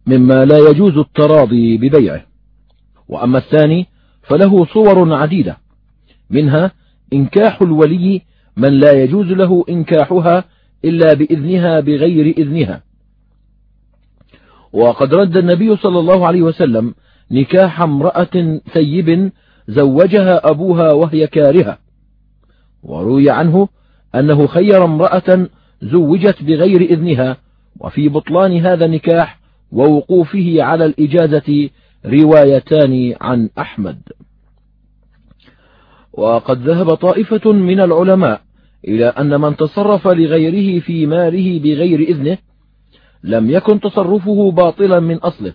مما 0.07 0.45
لا 0.45 0.57
يجوز 0.57 0.97
التراضي 0.97 1.77
ببيعه. 1.77 2.25
وأما 3.09 3.37
الثاني 3.37 3.87
فله 4.21 4.65
صور 4.65 5.13
عديدة 5.13 5.57
منها 6.29 6.71
إنكاح 7.13 7.61
الولي 7.61 8.21
من 8.57 8.79
لا 8.79 8.91
يجوز 8.91 9.25
له 9.25 9.65
إنكاحها 9.69 10.43
إلا 10.85 11.13
بإذنها 11.13 11.79
بغير 11.79 12.35
إذنها. 12.37 12.83
وقد 14.73 15.13
رد 15.13 15.37
النبي 15.37 15.75
صلى 15.75 15.99
الله 15.99 16.27
عليه 16.27 16.41
وسلم 16.41 16.93
نكاح 17.31 17.81
امرأة 17.81 18.59
ثيب 18.73 19.31
زوجها 19.67 20.49
أبوها 20.49 20.91
وهي 20.91 21.27
كارهة 21.27 21.77
وروي 22.83 23.29
عنه 23.29 23.67
أنه 24.15 24.47
خير 24.47 24.85
امرأة 24.85 25.47
زوجت 25.81 26.43
بغير 26.43 26.81
إذنها 26.81 27.37
وفي 27.79 28.09
بطلان 28.09 28.65
هذا 28.65 28.85
النكاح 28.85 29.39
ووقوفه 29.71 30.55
على 30.59 30.85
الإجازة 30.85 31.69
روايتان 32.07 33.15
عن 33.21 33.49
أحمد. 33.59 34.01
وقد 36.13 36.69
ذهب 36.69 36.93
طائفة 36.93 37.51
من 37.51 37.79
العلماء 37.79 38.41
إلى 38.87 39.05
أن 39.05 39.41
من 39.41 39.55
تصرف 39.55 40.07
لغيره 40.07 40.79
في 40.79 41.05
ماله 41.05 41.59
بغير 41.59 41.99
إذنه 41.99 42.37
لم 43.23 43.49
يكن 43.49 43.79
تصرفه 43.79 44.51
باطلا 44.51 44.99
من 44.99 45.15
أصله 45.15 45.53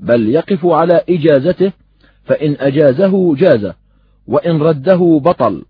بل 0.00 0.28
يقف 0.28 0.66
على 0.66 1.04
إجازته 1.08 1.72
فإن 2.24 2.56
أجازه 2.60 3.34
جاز 3.34 3.72
وإن 4.26 4.62
رده 4.62 5.20
بطل. 5.24 5.64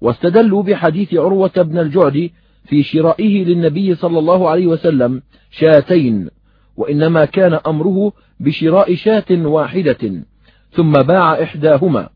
واستدلوا 0.00 0.62
بحديث 0.62 1.14
عروة 1.14 1.52
بن 1.56 1.78
الجعد 1.78 2.30
في 2.64 2.82
شرائه 2.82 3.44
للنبي 3.44 3.94
صلى 3.94 4.18
الله 4.18 4.48
عليه 4.48 4.66
وسلم 4.66 5.22
شاتين 5.50 6.28
وإنما 6.76 7.24
كان 7.24 7.58
أمره 7.66 8.12
بشراء 8.40 8.94
شاة 8.94 9.24
واحدة 9.30 10.24
ثم 10.72 10.92
باع 10.92 11.42
إحداهما. 11.42 12.08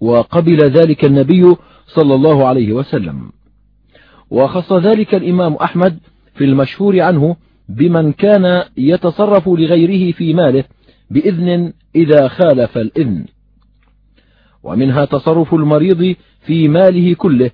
وقبل 0.00 0.58
ذلك 0.70 1.04
النبي 1.04 1.56
صلى 1.86 2.14
الله 2.14 2.46
عليه 2.46 2.72
وسلم. 2.72 3.32
وخص 4.30 4.72
ذلك 4.72 5.14
الإمام 5.14 5.54
أحمد 5.54 5.98
في 6.34 6.44
المشهور 6.44 7.00
عنه 7.00 7.36
بمن 7.68 8.12
كان 8.12 8.64
يتصرف 8.76 9.48
لغيره 9.48 10.12
في 10.12 10.34
ماله 10.34 10.64
بإذن 11.10 11.72
إذا 11.94 12.28
خالف 12.28 12.78
الإذن. 12.78 13.26
ومنها 14.62 15.04
تصرف 15.04 15.54
المريض 15.54 16.16
في 16.46 16.68
ماله 16.68 17.14
كله 17.14 17.50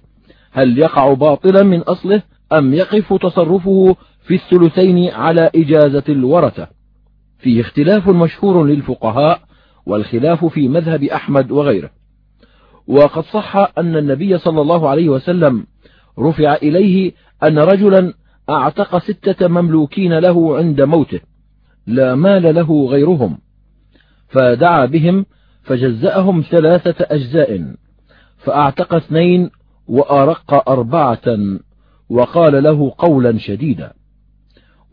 هل 0.52 0.78
يقع 0.78 1.12
باطلا 1.12 1.62
من 1.62 1.80
أصله 1.80 2.22
أم 2.52 2.74
يقف 2.74 3.12
تصرفه 3.12 3.96
في 4.26 4.34
الثلثين 4.34 5.10
على 5.10 5.50
إجازة 5.54 6.02
الورثة. 6.08 6.68
فيه 7.38 7.60
اختلاف 7.60 8.08
مشهور 8.08 8.64
للفقهاء 8.64 9.40
والخلاف 9.86 10.44
في 10.44 10.68
مذهب 10.68 11.02
أحمد 11.02 11.50
وغيره. 11.50 11.90
وقد 12.86 13.24
صح 13.24 13.56
أن 13.78 13.96
النبي 13.96 14.38
صلى 14.38 14.60
الله 14.60 14.88
عليه 14.88 15.08
وسلم 15.08 15.66
رفع 16.18 16.54
إليه 16.54 17.12
أن 17.42 17.58
رجلا 17.58 18.12
أعتق 18.50 18.98
ستة 18.98 19.48
مملوكين 19.48 20.18
له 20.18 20.56
عند 20.56 20.82
موته 20.82 21.20
لا 21.86 22.14
مال 22.14 22.54
له 22.54 22.86
غيرهم. 22.86 23.38
فدعا 24.28 24.86
بهم 24.86 25.26
فجزأهم 25.62 26.40
ثلاثة 26.50 27.06
أجزاء 27.10 27.74
فأعتق 28.38 28.94
اثنين 28.94 29.50
وأرق 29.88 30.70
أربعة 30.70 31.38
وقال 32.08 32.62
له 32.62 32.94
قولا 32.98 33.38
شديدا. 33.38 33.92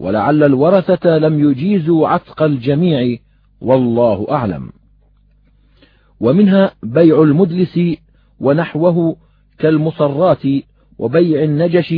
ولعل 0.01 0.43
الورثة 0.43 1.17
لم 1.17 1.49
يجيزوا 1.49 2.07
عتق 2.07 2.43
الجميع 2.43 3.17
والله 3.61 4.27
أعلم. 4.31 4.71
ومنها 6.19 6.71
بيع 6.83 7.21
المدلس 7.21 7.79
ونحوه 8.39 9.17
كالمصرات 9.57 10.43
وبيع 10.97 11.43
النجش 11.43 11.95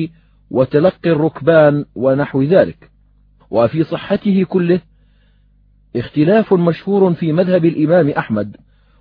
وتلقي 0.51 1.11
الركبان 1.11 1.85
ونحو 1.95 2.41
ذلك. 2.41 2.91
وفي 3.51 3.83
صحته 3.83 4.43
كله 4.43 4.81
اختلاف 5.95 6.53
مشهور 6.53 7.13
في 7.13 7.31
مذهب 7.31 7.65
الإمام 7.65 8.09
أحمد 8.09 8.57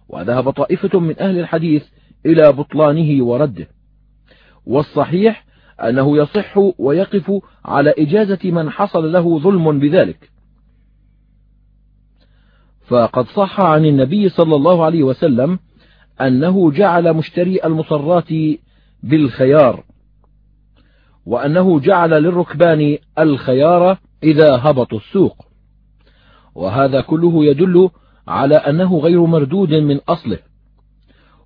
وذهب 0.09 0.51
طائفة 0.51 1.01
من 1.01 1.21
أهل 1.21 1.39
الحديث 1.39 1.85
إلى 2.27 2.53
بطلانه 2.53 3.25
ورده. 3.25 3.69
والصحيح 4.67 5.42
أنه 5.81 6.17
يصح 6.17 6.59
ويقف 6.79 7.33
على 7.65 7.95
إجازة 7.99 8.51
من 8.51 8.71
حصل 8.71 9.13
له 9.13 9.39
ظلم 9.39 9.79
بذلك. 9.79 10.31
فقد 12.87 13.27
صح 13.27 13.61
عن 13.61 13.85
النبي 13.85 14.29
صلى 14.29 14.57
الله 14.57 14.85
عليه 14.85 15.03
وسلم 15.03 15.59
أنه 16.21 16.71
جعل 16.71 17.13
مشتري 17.13 17.65
المصرات 17.65 18.29
بالخيار 19.03 19.85
وأنه 21.27 21.81
جعل 21.81 22.11
للركبان 22.11 22.99
الخيار 23.19 23.99
إذا 24.23 24.57
هبطوا 24.63 24.99
السوق. 24.99 25.37
وهذا 26.55 27.01
كله 27.01 27.45
يدل 27.45 27.91
على 28.29 28.57
أنه 28.57 28.99
غير 28.99 29.27
مردود 29.27 29.75
من 29.75 30.01
أصله. 30.09 30.39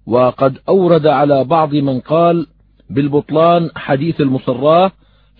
وقد 0.07 0.59
أورد 0.69 1.07
على 1.07 1.45
بعض 1.45 1.75
من 1.75 2.01
قال 2.01 2.47
بالبطلان 2.91 3.71
حديث 3.77 4.21
المصراه 4.21 4.93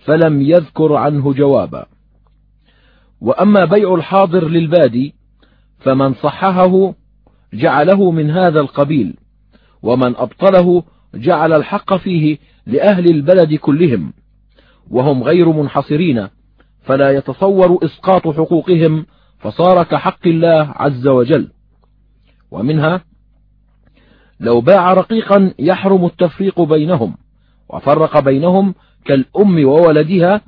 فلم 0.05 0.41
يذكر 0.41 0.93
عنه 0.93 1.33
جوابا. 1.33 1.85
وأما 3.21 3.65
بيع 3.65 3.95
الحاضر 3.95 4.47
للبادي 4.47 5.15
فمن 5.79 6.13
صححه 6.13 6.93
جعله 7.53 8.11
من 8.11 8.31
هذا 8.31 8.59
القبيل 8.59 9.17
ومن 9.83 10.15
أبطله 10.15 10.83
جعل 11.15 11.53
الحق 11.53 11.95
فيه 11.95 12.37
لأهل 12.65 13.05
البلد 13.05 13.53
كلهم 13.53 14.13
وهم 14.91 15.23
غير 15.23 15.51
منحصرين 15.51 16.27
فلا 16.83 17.11
يتصور 17.11 17.79
إسقاط 17.85 18.27
حقوقهم 18.27 19.05
فصار 19.39 19.83
كحق 19.83 20.27
الله 20.27 20.73
عز 20.75 21.07
وجل. 21.07 21.47
ومنها 22.51 23.01
لو 24.39 24.61
باع 24.61 24.93
رقيقا 24.93 25.53
يحرم 25.59 26.05
التفريق 26.05 26.61
بينهم 26.61 27.17
وفرق 27.69 28.19
بينهم 28.19 28.73
كالأم 29.05 29.65
وولدها 29.65 30.41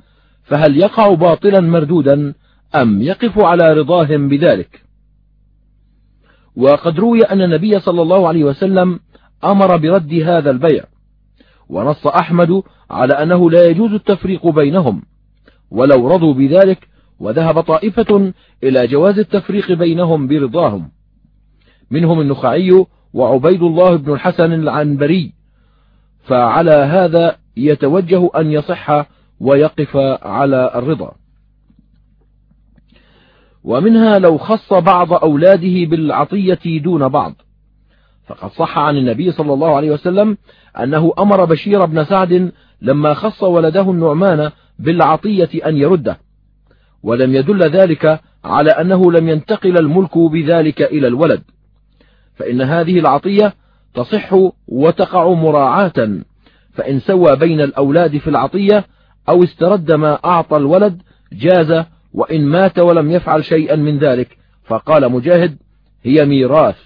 فهل 0.44 0.76
يقع 0.76 1.14
باطلا 1.14 1.60
مردودا 1.60 2.34
أم 2.74 3.02
يقف 3.02 3.38
على 3.38 3.72
رضاهم 3.72 4.28
بذلك؟ 4.28 4.82
وقد 6.56 7.00
روي 7.00 7.22
أن 7.22 7.42
النبي 7.42 7.80
صلى 7.80 8.02
الله 8.02 8.28
عليه 8.28 8.44
وسلم 8.44 9.00
أمر 9.44 9.76
برد 9.76 10.14
هذا 10.14 10.50
البيع 10.50 10.84
ونص 11.68 12.06
أحمد 12.06 12.62
على 12.90 13.14
أنه 13.14 13.50
لا 13.50 13.66
يجوز 13.66 13.92
التفريق 13.92 14.46
بينهم 14.46 15.02
ولو 15.70 16.08
رضوا 16.08 16.34
بذلك 16.34 16.88
وذهب 17.20 17.60
طائفة 17.60 18.32
إلى 18.64 18.86
جواز 18.86 19.18
التفريق 19.18 19.72
بينهم 19.72 20.26
برضاهم 20.26 20.90
منهم 21.90 22.20
النخعي 22.20 22.86
وعبيد 23.12 23.62
الله 23.62 23.96
بن 23.96 24.12
الحسن 24.12 24.52
العنبري 24.52 25.32
فعلى 26.30 26.70
هذا 26.70 27.36
يتوجه 27.56 28.30
أن 28.36 28.50
يصح 28.50 29.06
ويقف 29.40 29.96
على 30.22 30.72
الرضا. 30.74 31.12
ومنها 33.64 34.18
لو 34.18 34.38
خص 34.38 34.72
بعض 34.72 35.12
أولاده 35.12 35.84
بالعطية 35.84 36.80
دون 36.82 37.08
بعض. 37.08 37.34
فقد 38.26 38.50
صح 38.50 38.78
عن 38.78 38.96
النبي 38.96 39.32
صلى 39.32 39.52
الله 39.52 39.76
عليه 39.76 39.90
وسلم 39.90 40.36
أنه 40.82 41.12
أمر 41.18 41.44
بشير 41.44 41.84
بن 41.84 42.04
سعد 42.04 42.52
لما 42.82 43.14
خص 43.14 43.42
ولده 43.42 43.90
النعمان 43.90 44.50
بالعطية 44.78 45.50
أن 45.66 45.76
يرده. 45.76 46.18
ولم 47.02 47.34
يدل 47.34 47.62
ذلك 47.62 48.20
على 48.44 48.70
أنه 48.70 49.12
لم 49.12 49.28
ينتقل 49.28 49.78
الملك 49.78 50.18
بذلك 50.18 50.82
إلى 50.82 51.06
الولد. 51.06 51.42
فإن 52.34 52.62
هذه 52.62 52.98
العطية 52.98 53.54
تصح 53.94 54.34
وتقع 54.68 55.32
مراعاة 55.32 56.18
فإن 56.72 57.00
سوى 57.00 57.36
بين 57.36 57.60
الأولاد 57.60 58.18
في 58.18 58.30
العطية 58.30 58.84
أو 59.28 59.44
استرد 59.44 59.92
ما 59.92 60.18
أعطى 60.24 60.56
الولد 60.56 61.02
جاز 61.32 61.84
وإن 62.14 62.46
مات 62.46 62.78
ولم 62.78 63.10
يفعل 63.10 63.44
شيئا 63.44 63.76
من 63.76 63.98
ذلك 63.98 64.38
فقال 64.64 65.12
مجاهد 65.12 65.58
هي 66.02 66.24
ميراث. 66.24 66.78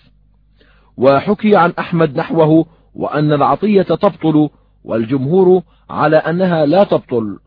وحكي 0.96 1.56
عن 1.56 1.72
أحمد 1.78 2.16
نحوه 2.16 2.66
وأن 2.94 3.32
العطية 3.32 3.82
تبطل 3.82 4.48
والجمهور 4.84 5.62
على 5.90 6.16
أنها 6.16 6.66
لا 6.66 6.84
تبطل. 6.84 7.38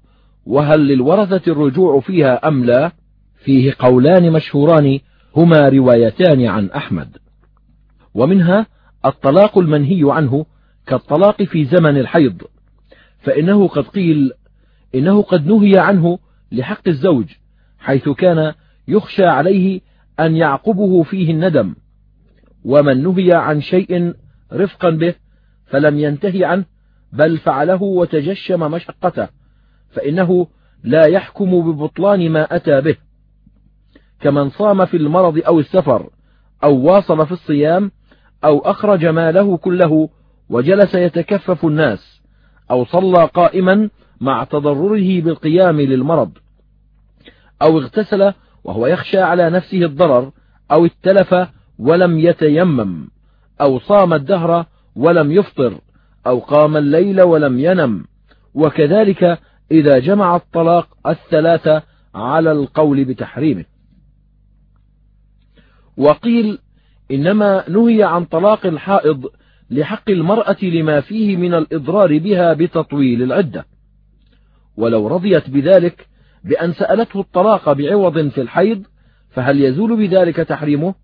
وهل 0.46 0.88
للورثة 0.88 1.52
الرجوع 1.52 2.00
فيها 2.00 2.48
أم 2.48 2.66
لا؟ 2.66 2.92
فيه 3.44 3.74
قولان 3.80 4.32
مشهوران 4.32 5.00
هما 5.36 5.70
روايتان 5.70 6.46
عن 6.46 6.70
أحمد. 6.70 7.18
ومنها 8.14 8.66
الطلاق 9.06 9.58
المنهي 9.58 10.02
عنه 10.04 10.46
كالطلاق 10.88 11.44
في 11.44 11.66
زمن 11.66 11.98
الحيض 11.98 12.42
فإنه 13.20 13.68
قد 13.68 13.84
قيل 13.84 14.32
إنه 14.96 15.22
قد 15.22 15.48
نهي 15.48 15.78
عنه 15.78 16.20
لحق 16.52 16.88
الزوج 16.88 17.26
حيث 17.80 18.10
كان 18.10 18.54
يخشى 18.88 19.26
عليه 19.26 19.82
أن 20.20 20.36
يعقبه 20.36 21.04
فيه 21.04 21.32
الندم 21.32 21.76
ومن 22.66 23.04
نهي 23.04 23.34
عن 23.34 23.62
شيء 23.62 24.14
رفقا 24.54 24.90
به 24.90 25.16
فلم 25.66 26.00
ينتهي 26.00 26.46
عنه 26.46 26.66
بل 27.14 27.38
فعله 27.38 27.84
وتجشم 27.84 28.72
مشقته 28.72 29.28
فإنه 29.90 30.48
لا 30.84 31.08
يحكم 31.08 31.72
ببطلان 31.72 32.32
ما 32.32 32.56
أتى 32.56 32.82
به 32.82 32.96
كمن 34.20 34.50
صام 34.50 34.86
في 34.86 34.98
المرض 34.98 35.42
أو 35.48 35.60
السفر 35.60 36.10
أو 36.64 36.76
واصل 36.76 37.26
في 37.26 37.32
الصيام 37.32 37.92
أو 38.44 38.60
أخرج 38.60 39.06
ماله 39.06 39.58
كله 39.58 40.10
وجلس 40.50 40.96
يتكفف 40.96 41.66
الناس 41.66 42.22
أو 42.72 42.86
صلى 42.86 43.26
قائما 43.26 43.90
مع 44.22 44.44
تضرره 44.44 45.22
بالقيام 45.22 45.82
للمرض 45.82 46.32
أو 47.62 47.80
اغتسل 47.80 48.34
وهو 48.64 48.88
يخشى 48.88 49.20
على 49.20 49.50
نفسه 49.50 49.78
الضرر 49.78 50.32
أو 50.72 50.86
اتلف 50.86 51.36
ولم 51.80 52.20
يتيمم 52.20 53.10
أو 53.62 53.80
صام 53.80 54.14
الدهر 54.14 54.66
ولم 54.96 55.32
يفطر 55.32 55.82
أو 56.28 56.40
قام 56.40 56.78
الليل 56.78 57.22
ولم 57.22 57.60
ينم 57.60 58.06
وكذلك 58.54 59.40
إذا 59.72 60.00
جمع 60.00 60.36
الطلاق 60.36 60.88
الثلاثة 61.08 61.84
على 62.16 62.52
القول 62.52 63.06
بتحريمه. 63.06 63.66
وقيل 65.98 66.60
إنما 67.12 67.70
نهي 67.70 68.04
عن 68.04 68.26
طلاق 68.26 68.66
الحائض 68.66 69.26
لحق 69.70 70.10
المرأة 70.10 70.58
لما 70.62 71.02
فيه 71.02 71.38
من 71.38 71.54
الإضرار 71.54 72.18
بها 72.18 72.54
بتطويل 72.54 73.24
العدة. 73.24 73.66
ولو 74.78 75.08
رضيت 75.08 75.50
بذلك 75.50 76.08
بأن 76.44 76.74
سألته 76.74 77.20
الطلاق 77.20 77.74
بعوض 77.74 78.28
في 78.28 78.42
الحيض 78.42 78.84
فهل 79.30 79.62
يزول 79.62 79.98
بذلك 79.98 80.36
تحريمه؟ 80.36 80.96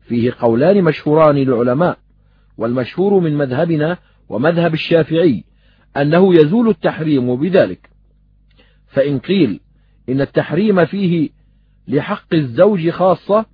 فيه 0.00 0.32
قولان 0.40 0.84
مشهوران 0.84 1.36
للعلماء 1.36 1.98
والمشهور 2.58 3.20
من 3.20 3.36
مذهبنا 3.36 3.98
ومذهب 4.28 4.74
الشافعي 4.74 5.44
أنه 5.96 6.34
يزول 6.34 6.68
التحريم 6.68 7.36
بذلك. 7.36 7.90
فإن 8.86 9.18
قيل 9.18 9.60
إن 10.08 10.20
التحريم 10.20 10.84
فيه 10.84 11.30
لحق 11.88 12.34
الزوج 12.34 12.90
خاصة 12.90 13.46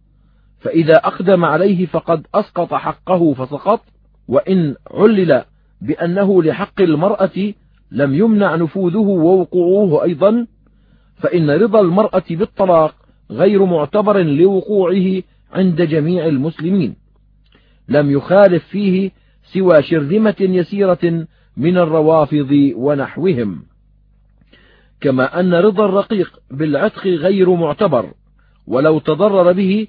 فإذا 0.64 0.94
أقدم 0.94 1.44
عليه 1.44 1.87
فقد 1.87 2.27
أسقط 2.35 2.74
حقه 2.74 3.33
فسقط 3.33 3.81
وإن 4.29 4.74
علل 4.90 5.44
بأنه 5.81 6.42
لحق 6.42 6.81
المرأة 6.81 7.53
لم 7.90 8.14
يمنع 8.14 8.57
نفوذه 8.57 8.96
ووقوعه 8.96 10.03
أيضا 10.05 10.46
فإن 11.16 11.50
رضا 11.50 11.81
المرأة 11.81 12.22
بالطلاق 12.31 12.94
غير 13.31 13.64
معتبر 13.64 14.22
لوقوعه 14.22 15.22
عند 15.53 15.83
جميع 15.83 16.27
المسلمين. 16.27 16.96
لم 17.88 18.11
يخالف 18.11 18.64
فيه 18.64 19.11
سوى 19.53 19.83
شرذمة 19.83 20.37
يسيرة 20.40 21.27
من 21.57 21.79
الروافض 21.79 22.72
ونحوهم. 22.77 23.62
كما 25.00 25.40
أن 25.40 25.55
رضا 25.55 25.85
الرقيق 25.85 26.38
بالعتق 26.50 27.07
غير 27.07 27.55
معتبر 27.55 28.11
ولو 28.66 28.98
تضرر 28.98 29.53
به 29.53 29.87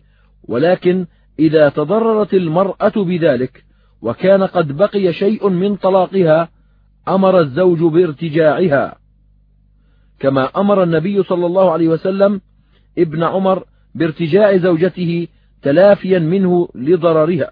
ولكن 0.48 1.06
إذا 1.40 1.70
تضررت 1.70 2.34
المرأة 2.34 2.94
بذلك 2.96 3.64
وكان 4.02 4.44
قد 4.44 4.78
بقي 4.78 5.14
شيء 5.14 5.50
من 5.50 5.76
طلاقها 5.76 6.50
أمر 7.08 7.40
الزوج 7.40 7.84
بارتجاعها. 7.84 8.96
كما 10.20 10.50
أمر 10.58 10.84
النبي 10.84 11.24
صلى 11.24 11.46
الله 11.46 11.72
عليه 11.72 11.88
وسلم 11.88 12.42
ابن 12.98 13.24
عمر 13.24 13.64
بارتجاع 13.96 14.58
زوجته 14.58 15.28
تلافيا 15.62 16.20
منه 16.20 16.70
لضررها. 16.76 17.52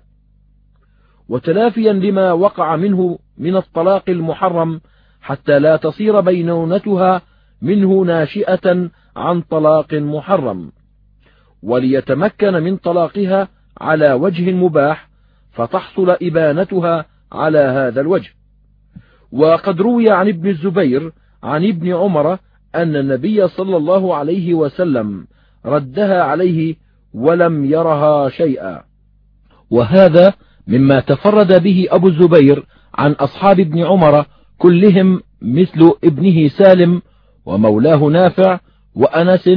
وتلافيا 1.30 1.94
لما 1.94 2.32
وقع 2.32 2.76
منه 2.76 3.20
من 3.38 3.56
الطلاق 3.56 4.04
المحرم 4.10 4.82
حتى 5.22 5.60
لا 5.60 5.76
تصير 5.76 6.20
بينونتها 6.20 7.22
منه 7.62 8.02
ناشئة 8.02 8.90
عن 9.16 9.42
طلاق 9.42 9.94
محرم. 9.94 10.72
وليتمكن 11.64 12.54
من 12.54 12.78
طلاقها 12.78 13.48
على 13.82 14.14
وجه 14.14 14.52
مباح 14.52 15.10
فتحصل 15.52 16.10
إبانتها 16.22 17.06
على 17.32 17.60
هذا 17.60 18.02
الوجه. 18.02 18.30
وقد 19.32 19.82
روي 19.82 20.10
عن 20.10 20.28
ابن 20.28 20.50
الزبير 20.50 21.12
عن 21.44 21.66
ابن 21.66 21.94
عمر 21.94 22.38
أن 22.76 22.96
النبي 22.96 23.48
صلى 23.48 23.78
الله 23.78 24.16
عليه 24.16 24.54
وسلم 24.54 25.28
ردها 25.66 26.24
عليه 26.24 26.76
ولم 27.14 27.66
يرها 27.66 28.30
شيئا. 28.30 28.84
وهذا 29.70 30.34
مما 30.68 31.00
تفرد 31.00 31.64
به 31.64 31.88
أبو 31.90 32.08
الزبير 32.08 32.66
عن 32.96 33.12
أصحاب 33.12 33.60
ابن 33.60 33.84
عمر 33.84 34.26
كلهم 34.58 35.22
مثل 35.42 35.94
ابنه 36.04 36.48
سالم 36.48 37.02
ومولاه 37.46 37.98
نافع 37.98 38.60
وأنس 38.96 39.50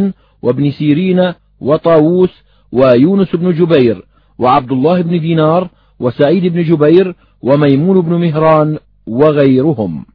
وابن 0.43 0.71
سيرين 0.71 1.35
وطاووس 1.61 2.31
ويونس 2.73 3.37
بن 3.37 3.53
جبير 3.53 4.07
وعبد 4.39 4.73
الله 4.73 5.01
بن 5.01 5.21
دينار 5.21 5.71
وسعيد 5.99 6.53
بن 6.53 6.63
جبير 6.63 7.15
وميمون 7.43 8.01
بن 8.01 8.13
مهران 8.13 8.79
وغيرهم. 9.07 10.07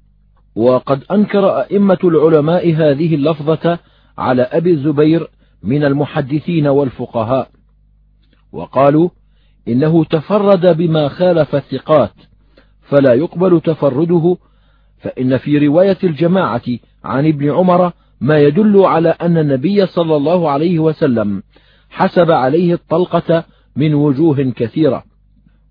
وقد 0.55 1.03
أنكر 1.11 1.59
أئمة 1.59 1.97
العلماء 2.03 2.73
هذه 2.73 3.15
اللفظة 3.15 3.79
على 4.17 4.41
أبي 4.41 4.71
الزبير 4.71 5.27
من 5.63 5.83
المحدثين 5.83 6.67
والفقهاء. 6.67 7.49
وقالوا 8.51 9.09
إنه 9.67 10.03
تفرد 10.03 10.77
بما 10.77 11.07
خالف 11.07 11.55
الثقات 11.55 12.13
فلا 12.81 13.13
يقبل 13.13 13.61
تفرده 13.61 14.37
فإن 14.99 15.37
في 15.37 15.67
رواية 15.67 15.97
الجماعة 16.03 16.61
عن 17.03 17.27
ابن 17.27 17.51
عمر 17.51 17.91
ما 18.21 18.39
يدل 18.39 18.85
على 18.85 19.09
أن 19.09 19.37
النبي 19.37 19.85
صلى 19.85 20.15
الله 20.15 20.49
عليه 20.49 20.79
وسلم 20.79 21.43
حسب 21.89 22.31
عليه 22.31 22.73
الطلقة 22.73 23.43
من 23.75 23.93
وجوه 23.93 24.51
كثيرة. 24.55 25.03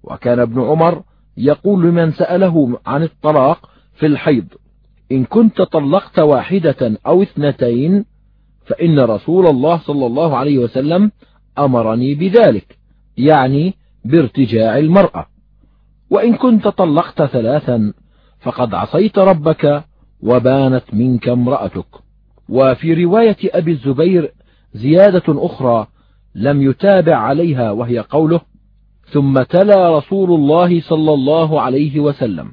وكان 0.03 0.39
ابن 0.39 0.61
عمر 0.63 1.03
يقول 1.37 1.83
لمن 1.87 2.11
سأله 2.11 2.79
عن 2.87 3.03
الطلاق 3.03 3.71
في 3.95 4.07
الحيض 4.07 4.45
إن 5.13 5.25
كنت 5.25 5.63
طلقت 5.63 6.19
واحدة 6.19 6.99
أو 7.07 7.23
اثنتين 7.23 8.05
فإن 8.67 9.01
رسول 9.01 9.47
الله 9.47 9.79
صلى 9.79 10.07
الله 10.07 10.37
عليه 10.37 10.59
وسلم 10.59 11.13
أمرني 11.59 12.15
بذلك 12.15 12.79
يعني 13.17 13.75
بارتجاع 14.05 14.79
المرأة. 14.79 15.27
وإن 16.11 16.35
كنت 16.35 16.69
طلقت 16.69 17.23
ثلاثا 17.23 17.93
فقد 18.41 18.75
عصيت 18.75 19.19
ربك 19.19 19.85
وبانت 20.23 20.85
منك 20.93 21.29
امرأتك. 21.29 22.10
وفي 22.51 23.05
رواية 23.05 23.37
أبي 23.45 23.71
الزبير 23.71 24.33
زيادة 24.75 25.23
أخرى 25.29 25.87
لم 26.35 26.63
يتابع 26.63 27.17
عليها 27.17 27.71
وهي 27.71 27.99
قوله 27.99 28.41
ثم 29.05 29.43
تلا 29.43 29.99
رسول 29.99 30.31
الله 30.31 30.81
صلى 30.81 31.15
الله 31.15 31.61
عليه 31.61 32.01
وسلم. 32.01 32.53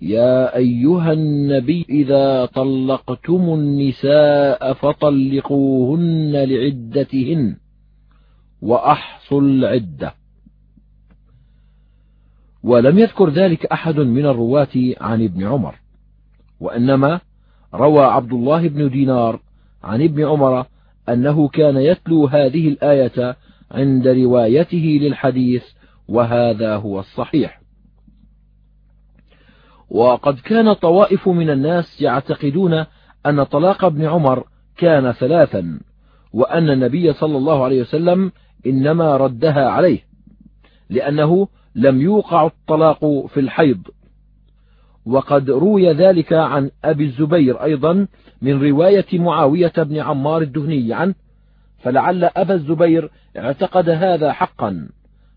يا 0.00 0.56
أيها 0.56 1.12
النبي 1.12 1.86
إذا 1.88 2.46
طلقتم 2.46 3.54
النساء 3.54 4.72
فطلقوهن 4.72 6.32
لعدتهن 6.32 7.56
وأحصوا 8.62 9.40
العدة. 9.40 10.14
ولم 12.62 12.98
يذكر 12.98 13.30
ذلك 13.30 13.66
أحد 13.66 14.00
من 14.00 14.26
الرواة 14.26 14.94
عن 15.00 15.24
ابن 15.24 15.44
عمر 15.46 15.74
وإنما 16.60 17.20
روى 17.74 18.04
عبد 18.04 18.32
الله 18.32 18.68
بن 18.68 18.90
دينار 18.90 19.40
عن 19.84 20.02
ابن 20.02 20.24
عمر 20.24 20.66
أنه 21.08 21.48
كان 21.48 21.76
يتلو 21.76 22.26
هذه 22.26 22.68
الآية 22.68 23.36
عند 23.70 24.08
روايته 24.08 24.98
للحديث 25.02 25.64
وهذا 26.08 26.76
هو 26.76 27.00
الصحيح. 27.00 27.60
وقد 29.90 30.38
كان 30.40 30.72
طوائف 30.72 31.28
من 31.28 31.50
الناس 31.50 32.00
يعتقدون 32.00 32.84
أن 33.26 33.42
طلاق 33.42 33.84
ابن 33.84 34.04
عمر 34.04 34.44
كان 34.76 35.12
ثلاثا 35.12 35.80
وأن 36.32 36.70
النبي 36.70 37.12
صلى 37.12 37.36
الله 37.36 37.64
عليه 37.64 37.80
وسلم 37.80 38.32
إنما 38.66 39.16
ردها 39.16 39.68
عليه 39.68 40.00
لأنه 40.90 41.48
لم 41.74 42.00
يوقع 42.00 42.46
الطلاق 42.46 43.26
في 43.26 43.40
الحيض. 43.40 43.82
وقد 45.06 45.50
روي 45.50 45.92
ذلك 45.92 46.32
عن 46.32 46.70
أبي 46.84 47.04
الزبير 47.04 47.62
أيضا 47.62 48.06
من 48.42 48.62
رواية 48.62 49.06
معاوية 49.12 49.72
بن 49.76 49.96
عمار 49.96 50.42
الدهني 50.42 50.94
عنه 50.94 51.14
فلعل 51.78 52.24
أبا 52.24 52.54
الزبير 52.54 53.10
اعتقد 53.36 53.88
هذا 53.88 54.32
حقا 54.32 54.88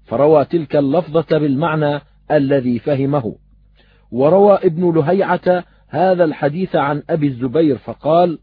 فروى 0.06 0.46
تلك 0.46 0.76
اللفظة 0.76 1.38
بالمعنى 1.38 2.02
الذي 2.32 2.80
فهمه. 2.80 3.36
وروى 4.12 4.54
ابن 4.54 4.94
لهيعة 4.96 5.64
هذا 5.88 6.24
الحديث 6.24 6.76
عن 6.76 7.04
أبي 7.10 7.28
الزبير 7.28 7.78
فقال 7.78 8.40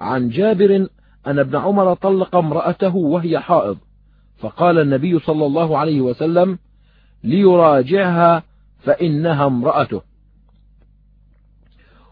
عن 0.00 0.28
جابر 0.28 0.86
أن 1.26 1.38
ابن 1.38 1.56
عمر 1.56 1.94
طلق 1.94 2.36
امرأته 2.36 2.96
وهي 2.96 3.38
حائض 3.38 3.78
فقال 4.38 4.78
النبي 4.78 5.18
صلى 5.18 5.46
الله 5.46 5.78
عليه 5.78 6.00
وسلم 6.00 6.58
ليراجعها 7.24 8.42
فإنها 8.78 9.46
امرأته 9.46 10.09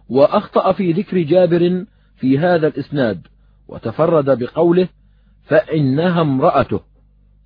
وأخطأ 0.09 0.73
في 0.73 0.93
ذكر 0.93 1.23
جابر 1.23 1.85
في 2.17 2.39
هذا 2.39 2.67
الإسناد 2.67 3.27
وتفرد 3.69 4.39
بقوله 4.39 4.89
فإنها 5.47 6.21
امرأته 6.21 6.81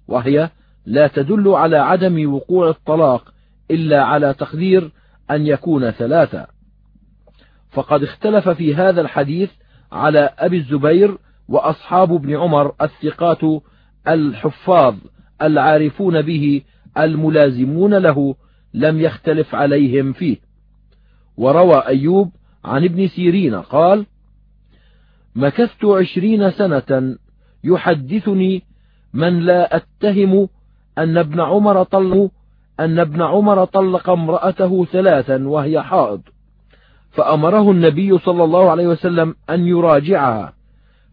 وهي 0.08 0.50
لا 0.86 1.06
تدل 1.06 1.48
على 1.48 1.76
عدم 1.76 2.34
وقوع 2.34 2.68
الطلاق 2.68 3.34
إلا 3.70 4.02
على 4.02 4.34
تقدير 4.34 4.90
أن 5.30 5.46
يكون 5.46 5.90
ثلاثة. 5.90 6.46
فقد 7.70 8.02
اختلف 8.02 8.48
في 8.48 8.74
هذا 8.74 9.00
الحديث 9.00 9.50
على 9.92 10.30
أبي 10.38 10.56
الزبير 10.56 11.18
وأصحاب 11.48 12.12
ابن 12.12 12.36
عمر 12.36 12.74
الثقات 12.82 13.62
الحفاظ 14.08 14.94
العارفون 15.42 16.22
به 16.22 16.62
الملازمون 16.98 17.94
له 17.94 18.34
لم 18.74 19.00
يختلف 19.00 19.54
عليهم 19.54 20.12
فيه. 20.12 20.36
وروى 21.36 21.86
أيوب 21.86 22.32
عن 22.64 22.84
ابن 22.84 23.08
سيرين 23.08 23.54
قال 23.54 24.06
مكثت 25.34 25.84
عشرين 25.84 26.50
سنة 26.50 27.16
يحدثني 27.64 28.62
من 29.14 29.40
لا 29.40 29.76
أتهم 29.76 30.48
أن 30.98 31.18
ابن 31.18 31.40
عمر 31.40 31.82
طلق 31.82 32.30
أن 32.80 32.98
ابن 32.98 33.22
عمر 33.22 33.64
طلق 33.64 34.10
امرأته 34.10 34.84
ثلاثا 34.84 35.48
وهي 35.48 35.82
حائض 35.82 36.20
فأمره 37.10 37.70
النبي 37.70 38.18
صلى 38.18 38.44
الله 38.44 38.70
عليه 38.70 38.86
وسلم 38.88 39.34
أن 39.50 39.66
يراجعها 39.66 40.52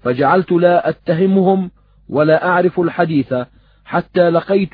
فجعلت 0.01 0.51
لا 0.51 0.89
أتهمهم 0.89 1.71
ولا 2.09 2.47
أعرف 2.47 2.79
الحديث 2.79 3.33
حتى 3.85 4.29
لقيت 4.29 4.73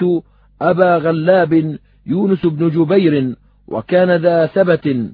أبا 0.61 0.97
غلاب 0.97 1.77
يونس 2.05 2.45
بن 2.45 2.69
جبير 2.69 3.35
وكان 3.67 4.11
ذا 4.11 4.45
ثبت 4.45 5.11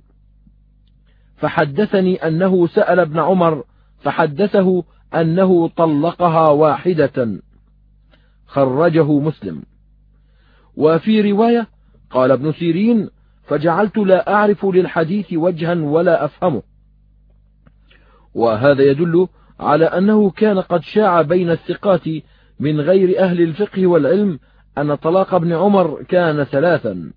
فحدثني 1.42 2.16
أنه 2.16 2.68
سأل 2.68 3.00
ابن 3.00 3.20
عمر 3.20 3.64
فحدثه 4.00 4.84
أنه 5.16 5.68
طلقها 5.68 6.50
واحدة. 6.50 7.42
خرجه 8.46 9.20
مسلم. 9.20 9.64
وفي 10.76 11.32
رواية 11.32 11.68
قال 12.10 12.32
ابن 12.32 12.52
سيرين 12.52 13.10
فجعلت 13.44 13.98
لا 13.98 14.34
أعرف 14.34 14.66
للحديث 14.66 15.34
وجها 15.34 15.76
ولا 15.76 16.26
أفهمه. 16.26 16.62
وهذا 18.34 18.84
يدل 18.84 19.28
على 19.60 19.86
أنه 19.86 20.30
كان 20.30 20.60
قد 20.60 20.82
شاع 20.84 21.22
بين 21.22 21.52
الثقات 21.52 22.08
من 22.60 22.82
غير 22.82 23.20
أهل 23.20 23.42
الفقه 23.42 23.88
والعلم 23.88 24.40
أن 24.78 24.96
طلاق 24.96 25.34
ابن 25.34 25.54
عمر 25.54 26.04
كان 26.04 26.44
ثلاثا. 26.44 27.12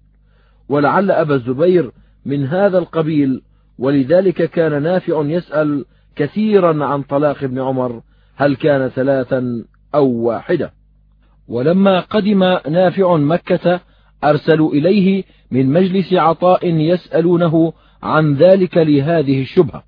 ولعل 0.69 1.11
أبا 1.11 1.35
الزبير 1.35 1.91
من 2.25 2.47
هذا 2.47 2.79
القبيل 2.79 3.43
ولذلك 3.79 4.51
كان 4.51 4.83
نافع 4.83 5.23
يسأل 5.25 5.85
كثيرا 6.17 6.85
عن 6.85 7.03
طلاق 7.03 7.45
ابن 7.45 7.61
عمر 7.61 8.03
هل 8.37 8.57
كان 8.57 8.89
ثلاثا 8.89 9.65
أو 9.95 10.07
واحدة؟ 10.07 10.73
ولما 11.49 12.01
قدم 12.01 12.39
نافع 12.69 13.17
مكة 13.17 13.81
أرسلوا 14.25 14.73
إليه 14.73 15.25
من 15.51 15.73
مجلس 15.73 16.13
عطاء 16.13 16.67
يسألونه 16.67 17.73
عن 18.03 18.35
ذلك 18.35 18.77
لهذه 18.77 19.43
الشبهة. 19.43 19.85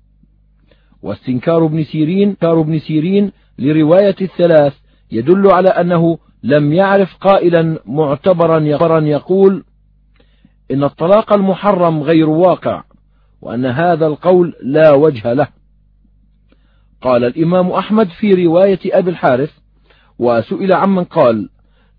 واستنكار 1.01 1.65
ابن 1.65 1.83
سيرين 1.83 2.33
كار 2.33 2.61
ابن 2.61 2.79
سيرين 2.79 3.31
لرواية 3.59 4.15
الثلاث 4.21 4.73
يدل 5.11 5.51
على 5.51 5.69
أنه 5.69 6.17
لم 6.43 6.73
يعرف 6.73 7.17
قائلا 7.17 7.79
معتبرا 7.85 8.59
يقول 8.99 9.63
إن 10.71 10.83
الطلاق 10.83 11.33
المحرم 11.33 12.03
غير 12.03 12.29
واقع. 12.29 12.83
وأن 13.41 13.65
هذا 13.65 14.07
القول 14.07 14.55
لا 14.61 14.91
وجه 14.91 15.33
له. 15.33 15.47
قال 17.01 17.23
الإمام 17.23 17.71
أحمد 17.71 18.07
في 18.07 18.45
رواية 18.45 18.79
أبي 18.85 19.09
الحارث 19.09 19.51
وسئل 20.19 20.73
عمن 20.73 21.03
قال 21.03 21.49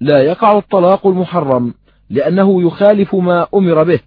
لا 0.00 0.22
يقع 0.22 0.58
الطلاق 0.58 1.06
المحرم 1.06 1.74
لأنه 2.10 2.62
يخالف 2.62 3.14
ما 3.14 3.46
أمر 3.54 3.82
به. 3.82 4.00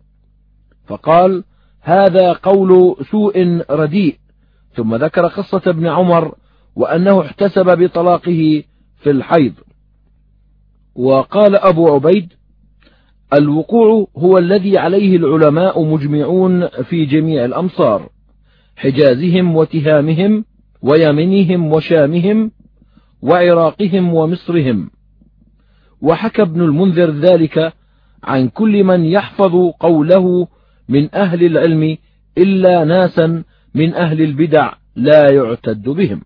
فقال 0.87 1.43
هذا 1.81 2.33
قول 2.33 2.95
سوء 3.11 3.63
رديء. 3.69 4.17
ثم 4.75 4.95
ذكر 4.95 5.27
قصة 5.27 5.61
ابن 5.67 5.87
عمر 5.87 6.35
وأنه 6.75 7.21
احتسب 7.21 7.77
بطلاقه 7.77 8.63
في 9.03 9.09
الحيض. 9.09 9.53
وقال 10.95 11.55
أبو 11.55 11.93
عبيد 11.93 12.33
الوقوع 13.33 14.07
هو 14.17 14.37
الذي 14.37 14.77
عليه 14.77 15.15
العلماء 15.15 15.83
مجمعون 15.83 16.67
في 16.67 17.05
جميع 17.05 17.45
الأمصار 17.45 18.09
حجازهم 18.75 19.55
وتهامهم 19.55 20.45
ويمنهم 20.81 21.73
وشامهم 21.73 22.51
وعراقهم 23.21 24.13
ومصرهم. 24.13 24.89
وحكى 26.01 26.41
ابن 26.41 26.61
المنذر 26.61 27.11
ذلك 27.11 27.73
عن 28.23 28.49
كل 28.49 28.83
من 28.83 29.05
يحفظ 29.05 29.55
قوله 29.79 30.47
من 30.89 31.15
أهل 31.15 31.45
العلم 31.45 31.97
إلا 32.37 32.83
ناسا 32.83 33.43
من 33.75 33.93
أهل 33.93 34.21
البدع 34.21 34.73
لا 34.95 35.31
يعتد 35.33 35.89
بهم. 35.89 36.21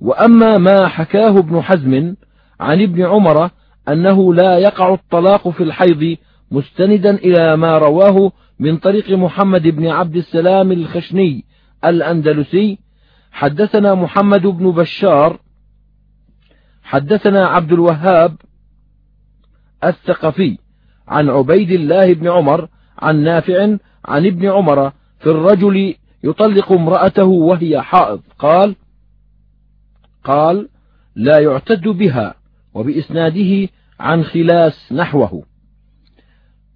وأما 0.00 0.58
ما 0.58 0.88
حكاه 0.88 1.38
ابن 1.38 1.60
حزم 1.60 2.14
عن 2.60 2.82
ابن 2.82 3.02
عمر 3.02 3.50
أنه 3.88 4.34
لا 4.34 4.58
يقع 4.58 4.94
الطلاق 4.94 5.48
في 5.48 5.62
الحيض 5.62 6.16
مستندا 6.50 7.10
إلى 7.14 7.56
ما 7.56 7.78
رواه 7.78 8.32
من 8.58 8.76
طريق 8.76 9.10
محمد 9.10 9.62
بن 9.62 9.86
عبد 9.86 10.16
السلام 10.16 10.72
الخشني 10.72 11.44
الأندلسي. 11.84 12.78
حدثنا 13.32 13.94
محمد 13.94 14.46
بن 14.46 14.70
بشار 14.70 15.40
حدثنا 16.82 17.46
عبد 17.46 17.72
الوهاب 17.72 18.36
الثقفي 19.84 20.58
عن 21.08 21.30
عبيد 21.30 21.70
الله 21.70 22.14
بن 22.14 22.28
عمر 22.28 22.68
عن 22.98 23.16
نافع 23.16 23.76
عن 24.04 24.26
ابن 24.26 24.48
عمر 24.50 24.92
في 25.18 25.26
الرجل 25.26 25.94
يطلق 26.24 26.72
امرأته 26.72 27.24
وهي 27.24 27.82
حائض. 27.82 28.20
قال 28.38 28.76
قال 30.24 30.68
لا 31.14 31.38
يعتد 31.38 31.88
بها 31.88 32.34
وبإسناده 32.74 33.68
عن 34.00 34.24
خلاس 34.24 34.92
نحوه. 34.92 35.42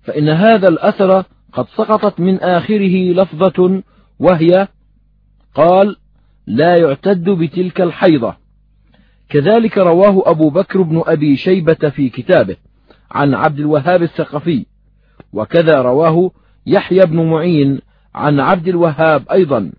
فإن 0.08 0.28
هذا 0.28 0.68
الأثر 0.68 1.24
قد 1.52 1.66
سقطت 1.76 2.20
من 2.20 2.40
آخره 2.40 3.12
لفظة 3.12 3.82
وهي 4.18 4.68
قال 5.54 5.96
لا 6.46 6.76
يعتد 6.76 7.30
بتلك 7.30 7.80
الحيضة. 7.80 8.36
كذلك 9.28 9.78
رواه 9.78 10.22
أبو 10.30 10.50
بكر 10.50 10.82
بن 10.82 11.02
أبي 11.06 11.36
شيبة 11.36 11.74
في 11.74 12.08
كتابه 12.08 12.56
عن 13.10 13.34
عبد 13.34 13.58
الوهاب 13.58 14.02
الثقفي 14.02 14.66
وكذا 15.32 15.82
رواه 15.82 16.30
يحيى 16.66 17.00
بن 17.06 17.30
معين 17.30 17.80
عن 18.14 18.40
عبد 18.40 18.68
الوهاب 18.68 19.28
أيضا. 19.30 19.72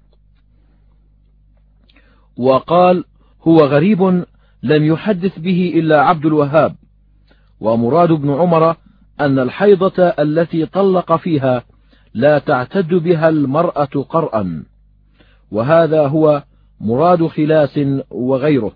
وقال 2.37 3.03
هو 3.47 3.57
غريب 3.57 4.25
لم 4.63 4.83
يحدث 4.83 5.39
به 5.39 5.73
إلا 5.75 6.01
عبد 6.01 6.25
الوهاب 6.25 6.75
ومراد 7.59 8.11
ابن 8.11 8.29
عمر 8.29 8.75
أن 9.21 9.39
الحيضة 9.39 10.03
التي 10.03 10.65
طلق 10.65 11.15
فيها 11.15 11.63
لا 12.13 12.39
تعتد 12.39 12.93
بها 12.93 13.29
المرأة 13.29 14.05
قرأ 14.09 14.63
وهذا 15.51 16.07
هو 16.07 16.43
مراد 16.81 17.27
خلاس 17.27 17.79
وغيره. 18.09 18.71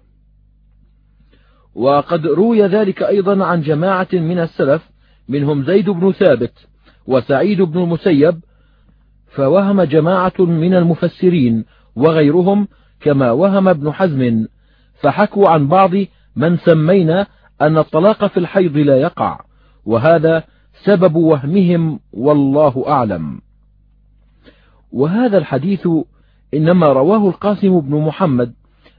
وقد 1.75 2.27
روي 2.27 2.65
ذلك 2.65 3.03
أيضا 3.03 3.45
عن 3.45 3.62
جماعة 3.62 4.08
من 4.13 4.39
السلف 4.39 4.89
منهم 5.27 5.63
زيد 5.63 5.89
بن 5.89 6.12
ثابت 6.12 6.67
وسعيد 7.08 7.62
بن 7.62 7.84
المسيب 7.84 8.39
فوهم 9.27 9.82
جماعة 9.82 10.34
من 10.39 10.73
المفسرين 10.73 11.65
وغيرهم 11.95 12.67
كما 13.01 13.32
وهم 13.32 13.67
ابن 13.67 13.93
حزم 13.93 14.47
فحكوا 14.93 15.49
عن 15.49 15.67
بعض 15.67 15.91
من 16.36 16.58
سمينا 16.58 17.27
أن 17.62 17.77
الطلاق 17.77 18.27
في 18.27 18.38
الحيض 18.38 18.77
لا 18.77 18.97
يقع. 18.97 19.39
وهذا 19.85 20.43
سبب 20.83 21.15
وهمهم 21.15 21.99
والله 22.13 22.83
أعلم. 22.87 23.41
وهذا 24.91 25.37
الحديث 25.37 25.87
إنما 26.53 26.87
رواه 26.87 27.29
القاسم 27.29 27.79
بن 27.79 27.95
محمد 27.95 28.53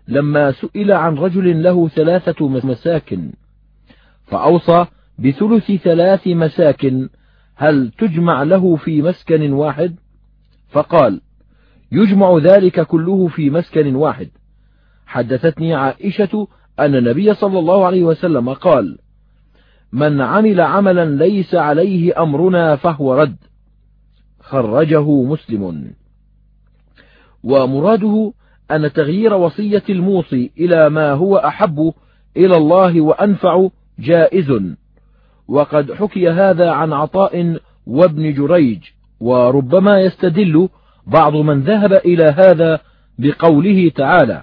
لما 0.08 0.52
سئل 0.52 0.92
عن 0.92 1.14
رجل 1.14 1.62
له 1.62 1.88
ثلاثة 1.88 2.48
مساكن 2.48 3.32
فأوصى 4.26 4.86
بثلث 5.18 5.72
ثلاث 5.72 6.26
مساكن 6.26 7.08
هل 7.56 7.90
تجمع 7.98 8.42
له 8.42 8.76
في 8.76 9.02
مسكن 9.02 9.52
واحد؟ 9.52 9.96
فقال 10.68 11.20
يجمع 11.92 12.38
ذلك 12.38 12.80
كله 12.80 13.26
في 13.28 13.50
مسكن 13.50 13.94
واحد. 13.94 14.28
حدثتني 15.06 15.74
عائشة 15.74 16.48
أن 16.78 16.94
النبي 16.94 17.34
صلى 17.34 17.58
الله 17.58 17.86
عليه 17.86 18.02
وسلم 18.02 18.52
قال 18.52 18.98
من 19.94 20.20
عمل 20.20 20.60
عملا 20.60 21.04
ليس 21.04 21.54
عليه 21.54 22.22
أمرنا 22.22 22.76
فهو 22.76 23.14
رد. 23.14 23.36
خرجه 24.40 25.22
مسلم. 25.22 25.94
ومراده 27.44 28.32
أن 28.70 28.92
تغيير 28.92 29.34
وصية 29.34 29.82
الموصي 29.90 30.50
إلى 30.58 30.90
ما 30.90 31.12
هو 31.12 31.36
أحب 31.36 31.92
إلى 32.36 32.56
الله 32.56 33.00
وأنفع 33.00 33.68
جائز. 33.98 34.52
وقد 35.48 35.92
حكي 35.92 36.30
هذا 36.30 36.70
عن 36.70 36.92
عطاء 36.92 37.60
وابن 37.86 38.34
جريج 38.34 38.78
وربما 39.20 40.00
يستدل 40.00 40.68
بعض 41.06 41.36
من 41.36 41.60
ذهب 41.60 41.92
إلى 41.92 42.24
هذا 42.24 42.80
بقوله 43.18 43.88
تعالى. 43.88 44.42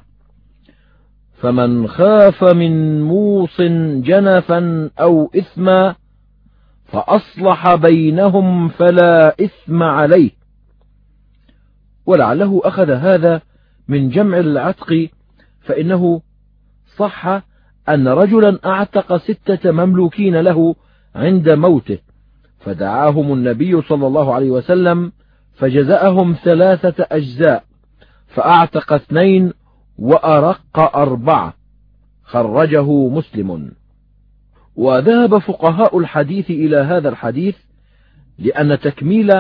فمن 1.41 1.88
خاف 1.88 2.43
من 2.43 3.01
موص 3.01 3.62
جنفا 4.01 4.89
أو 4.99 5.32
إثما 5.36 5.95
فأصلح 6.86 7.75
بينهم 7.75 8.67
فلا 8.67 9.36
إثم 9.43 9.84
عليه. 9.84 10.32
ولعله 12.06 12.62
أخذ 12.63 12.91
هذا 12.91 13.41
من 13.88 14.10
جمع 14.10 14.39
العتق 14.39 15.10
فإنه 15.62 16.21
صح 16.97 17.27
أن 17.89 18.08
رجلا 18.08 18.60
أعتق 18.65 19.17
ستة 19.17 19.71
مملوكين 19.71 20.36
له 20.36 20.75
عند 21.15 21.49
موته 21.49 21.97
فدعاهم 22.60 23.34
النبي 23.34 23.82
صلى 23.82 24.08
الله 24.08 24.34
عليه 24.34 24.51
وسلم 24.51 25.12
فجزأهم 25.54 26.36
ثلاثة 26.43 27.08
أجزاء 27.12 27.63
فأعتق 28.27 28.93
اثنين 28.93 29.54
وأرق 30.02 30.80
أربعة 30.96 31.54
خرجه 32.24 33.10
مسلم. 33.10 33.72
وذهب 34.76 35.38
فقهاء 35.38 36.00
الحديث 36.00 36.50
إلى 36.50 36.78
هذا 36.78 37.10
الحديث 37.10 37.56
لأن 38.40 38.80
تكميل 38.80 39.32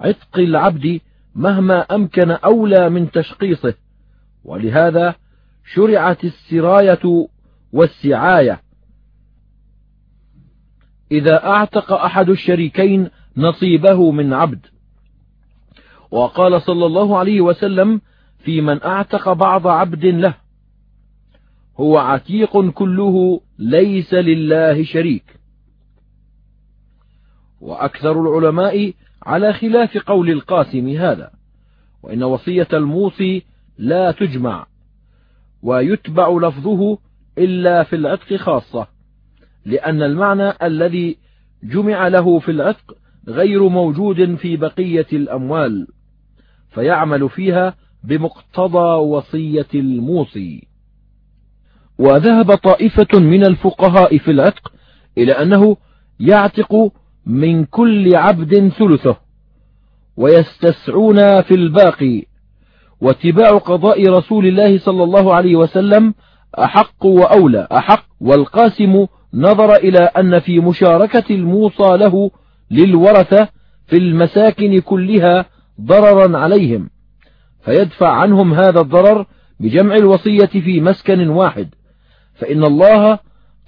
عتق 0.00 0.38
العبد 0.38 1.00
مهما 1.34 1.80
أمكن 1.80 2.30
أولى 2.30 2.90
من 2.90 3.10
تشقيصه 3.10 3.74
ولهذا 4.44 5.14
شرعت 5.74 6.24
السراية 6.24 7.28
والسعاية. 7.72 8.60
إذا 11.12 11.46
أعتق 11.46 11.92
أحد 11.92 12.28
الشريكين 12.28 13.10
نصيبه 13.36 14.10
من 14.10 14.32
عبد. 14.32 14.66
وقال 16.10 16.62
صلى 16.62 16.86
الله 16.86 17.18
عليه 17.18 17.40
وسلم 17.40 18.00
في 18.44 18.60
من 18.60 18.82
أعتق 18.82 19.32
بعض 19.32 19.66
عبد 19.66 20.04
له. 20.04 20.34
هو 21.80 21.98
عتيق 21.98 22.70
كله 22.70 23.40
ليس 23.58 24.14
لله 24.14 24.84
شريك. 24.84 25.24
وأكثر 27.60 28.20
العلماء 28.20 28.92
على 29.22 29.52
خلاف 29.52 29.98
قول 29.98 30.30
القاسم 30.30 30.88
هذا 30.88 31.30
وإن 32.02 32.22
وصية 32.22 32.68
الموصي 32.72 33.42
لا 33.78 34.10
تجمع 34.10 34.66
ويتبع 35.62 36.28
لفظه 36.28 36.98
إلا 37.38 37.82
في 37.82 37.96
العتق 37.96 38.36
خاصة 38.36 38.86
لأن 39.64 40.02
المعنى 40.02 40.52
الذي 40.62 41.16
جمع 41.62 42.08
له 42.08 42.38
في 42.38 42.50
العتق 42.50 42.96
غير 43.28 43.68
موجود 43.68 44.34
في 44.34 44.56
بقية 44.56 45.06
الأموال 45.12 45.86
فيعمل 46.70 47.28
فيها 47.28 47.74
بمقتضى 48.04 48.94
وصية 49.00 49.66
الموصي. 49.74 50.66
وذهب 51.98 52.54
طائفة 52.54 53.18
من 53.18 53.46
الفقهاء 53.46 54.18
في 54.18 54.30
العتق 54.30 54.72
إلى 55.18 55.32
أنه 55.32 55.76
يعتق 56.20 56.92
من 57.26 57.64
كل 57.64 58.16
عبد 58.16 58.68
ثلثه 58.78 59.16
ويستسعون 60.16 61.42
في 61.42 61.54
الباقي. 61.54 62.24
واتباع 63.00 63.50
قضاء 63.50 64.08
رسول 64.10 64.46
الله 64.46 64.78
صلى 64.78 65.04
الله 65.04 65.34
عليه 65.34 65.56
وسلم 65.56 66.14
أحق 66.58 67.06
وأولى 67.06 67.68
أحق. 67.72 68.04
والقاسم 68.20 69.06
نظر 69.34 69.74
إلى 69.74 69.98
أن 69.98 70.38
في 70.38 70.60
مشاركة 70.60 71.34
الموصى 71.34 71.96
له 71.96 72.30
للورثة 72.70 73.48
في 73.86 73.96
المساكن 73.96 74.80
كلها 74.80 75.46
ضررا 75.80 76.38
عليهم. 76.38 76.90
فيدفع 77.64 78.08
عنهم 78.08 78.54
هذا 78.54 78.80
الضرر 78.80 79.26
بجمع 79.60 79.94
الوصية 79.94 80.46
في 80.46 80.80
مسكن 80.80 81.28
واحد. 81.28 81.68
فإن 82.34 82.64
الله 82.64 83.18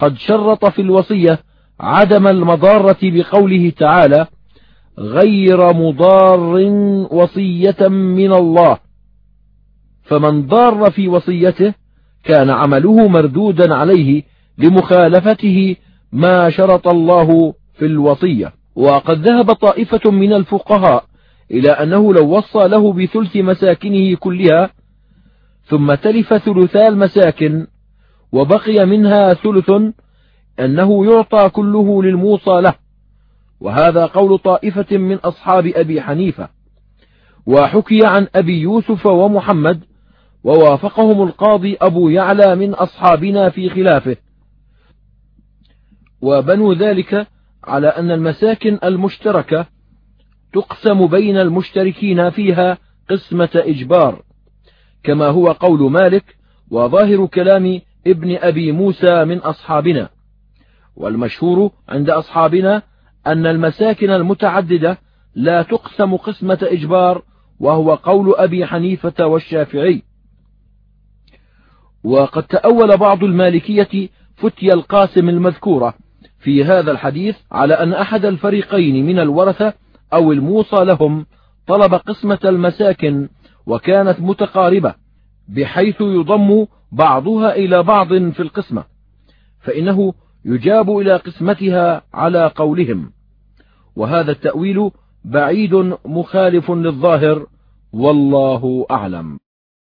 قد 0.01 0.17
شرط 0.19 0.65
في 0.65 0.83
الوصية 0.83 1.39
عدم 1.81 2.27
المضارة 2.27 2.99
بقوله 3.03 3.71
تعالى 3.71 4.27
غير 4.99 5.73
مضار 5.73 6.41
وصية 7.11 7.89
من 7.89 8.33
الله. 8.33 8.79
فمن 10.03 10.47
ضار 10.47 10.91
في 10.91 11.09
وصيته 11.09 11.75
كان 12.25 12.51
عمله 12.51 13.09
مردودا 13.09 13.75
عليه 13.75 14.23
لمخالفته 14.59 15.77
ما 16.13 16.51
شرط 16.51 16.89
الله 16.89 17.55
في 17.75 17.87
الوصية. 17.87 18.53
وقد 18.77 19.29
ذهب 19.29 19.53
طائفة 19.53 20.11
من 20.11 20.33
الفقهاء 20.33 21.05
إلى 21.51 21.71
أنه 21.71 22.15
لو 22.15 22.37
وصى 22.37 22.69
له 22.69 22.93
بثلث 22.93 23.37
مساكنه 23.37 24.17
كلها 24.17 24.71
ثم 25.65 25.95
تلف 25.95 26.35
ثلثا 26.35 26.89
المساكن 26.89 27.67
وبقي 28.33 28.87
منها 28.87 29.35
ثلث 29.35 29.71
أنه 30.61 31.07
يعطى 31.07 31.49
كله 31.49 32.03
للموصى 32.03 32.61
له. 32.61 32.75
وهذا 33.61 34.07
قول 34.07 34.39
طائفة 34.39 34.97
من 34.97 35.17
أصحاب 35.17 35.67
أبي 35.67 36.03
حنيفة. 36.03 36.49
وحكي 37.47 38.01
عن 38.05 38.29
أبي 38.35 38.61
يوسف 38.61 39.07
ومحمد 39.07 39.85
ووافقهم 40.45 41.23
القاضي 41.23 41.77
أبو 41.81 42.09
يعلى 42.09 42.57
من 42.57 42.75
أصحابنا 42.75 43.51
في 43.51 43.71
خلافه. 43.71 44.17
وبنو 46.21 46.73
ذلك 46.73 47.27
على 47.65 47.89
أن 47.89 48.11
المساكن 48.11 48.79
المشتركة 48.85 49.74
تقسم 50.55 51.07
بين 51.07 51.37
المشتركين 51.37 52.31
فيها 52.31 52.79
قسمة 53.11 53.51
إجبار 53.55 54.23
كما 55.05 55.27
هو 55.27 55.53
قول 55.53 55.91
مالك 55.91 56.37
وظاهر 56.71 57.27
كلام 57.27 57.81
ابن 58.07 58.37
أبي 58.37 58.73
موسى 58.73 59.25
من 59.25 59.39
أصحابنا. 59.39 60.09
والمشهور 60.97 61.71
عند 61.89 62.11
أصحابنا 62.11 62.83
أن 63.27 63.47
المساكن 63.47 64.11
المتعددة 64.11 64.99
لا 65.35 65.63
تقسم 65.63 66.17
قسمة 66.17 66.59
إجبار 66.63 67.23
وهو 67.61 67.95
قول 67.95 68.35
أبي 68.37 68.67
حنيفة 68.67 69.27
والشافعي. 69.27 70.03
وقد 72.05 72.43
تأول 72.43 72.97
بعض 72.97 73.25
المالكية 73.25 74.09
فتي 74.37 74.73
القاسم 74.73 75.29
المذكورة 75.29 75.95
في 76.39 76.65
هذا 76.65 76.91
الحديث 76.91 77.37
على 77.53 77.75
أن 77.75 77.93
أحد 77.93 78.25
الفريقين 78.25 79.07
من 79.07 79.19
الورثة 79.19 79.84
أو 80.15 80.33
الموصى 80.33 80.85
لهم 80.85 81.27
طلب 81.67 81.95
قسمة 81.95 82.39
المساكن 82.45 83.29
وكانت 83.67 84.21
متقاربة 84.21 84.95
بحيث 85.49 86.01
يضم 86.01 86.67
بعضها 86.93 87.55
إلى 87.55 87.83
بعض 87.83 88.09
في 88.09 88.41
القسمة 88.41 88.85
فإنه 89.61 90.15
يجاب 90.45 90.99
إلى 90.99 91.17
قسمتها 91.17 92.03
على 92.15 92.53
قولهم. 92.57 93.13
وهذا 93.97 94.33
التأويل 94.33 94.91
بعيد 95.25 95.75
مخالف 96.05 96.71
للظاهر 96.71 97.47
والله 97.93 98.87
أعلم. 98.91 99.39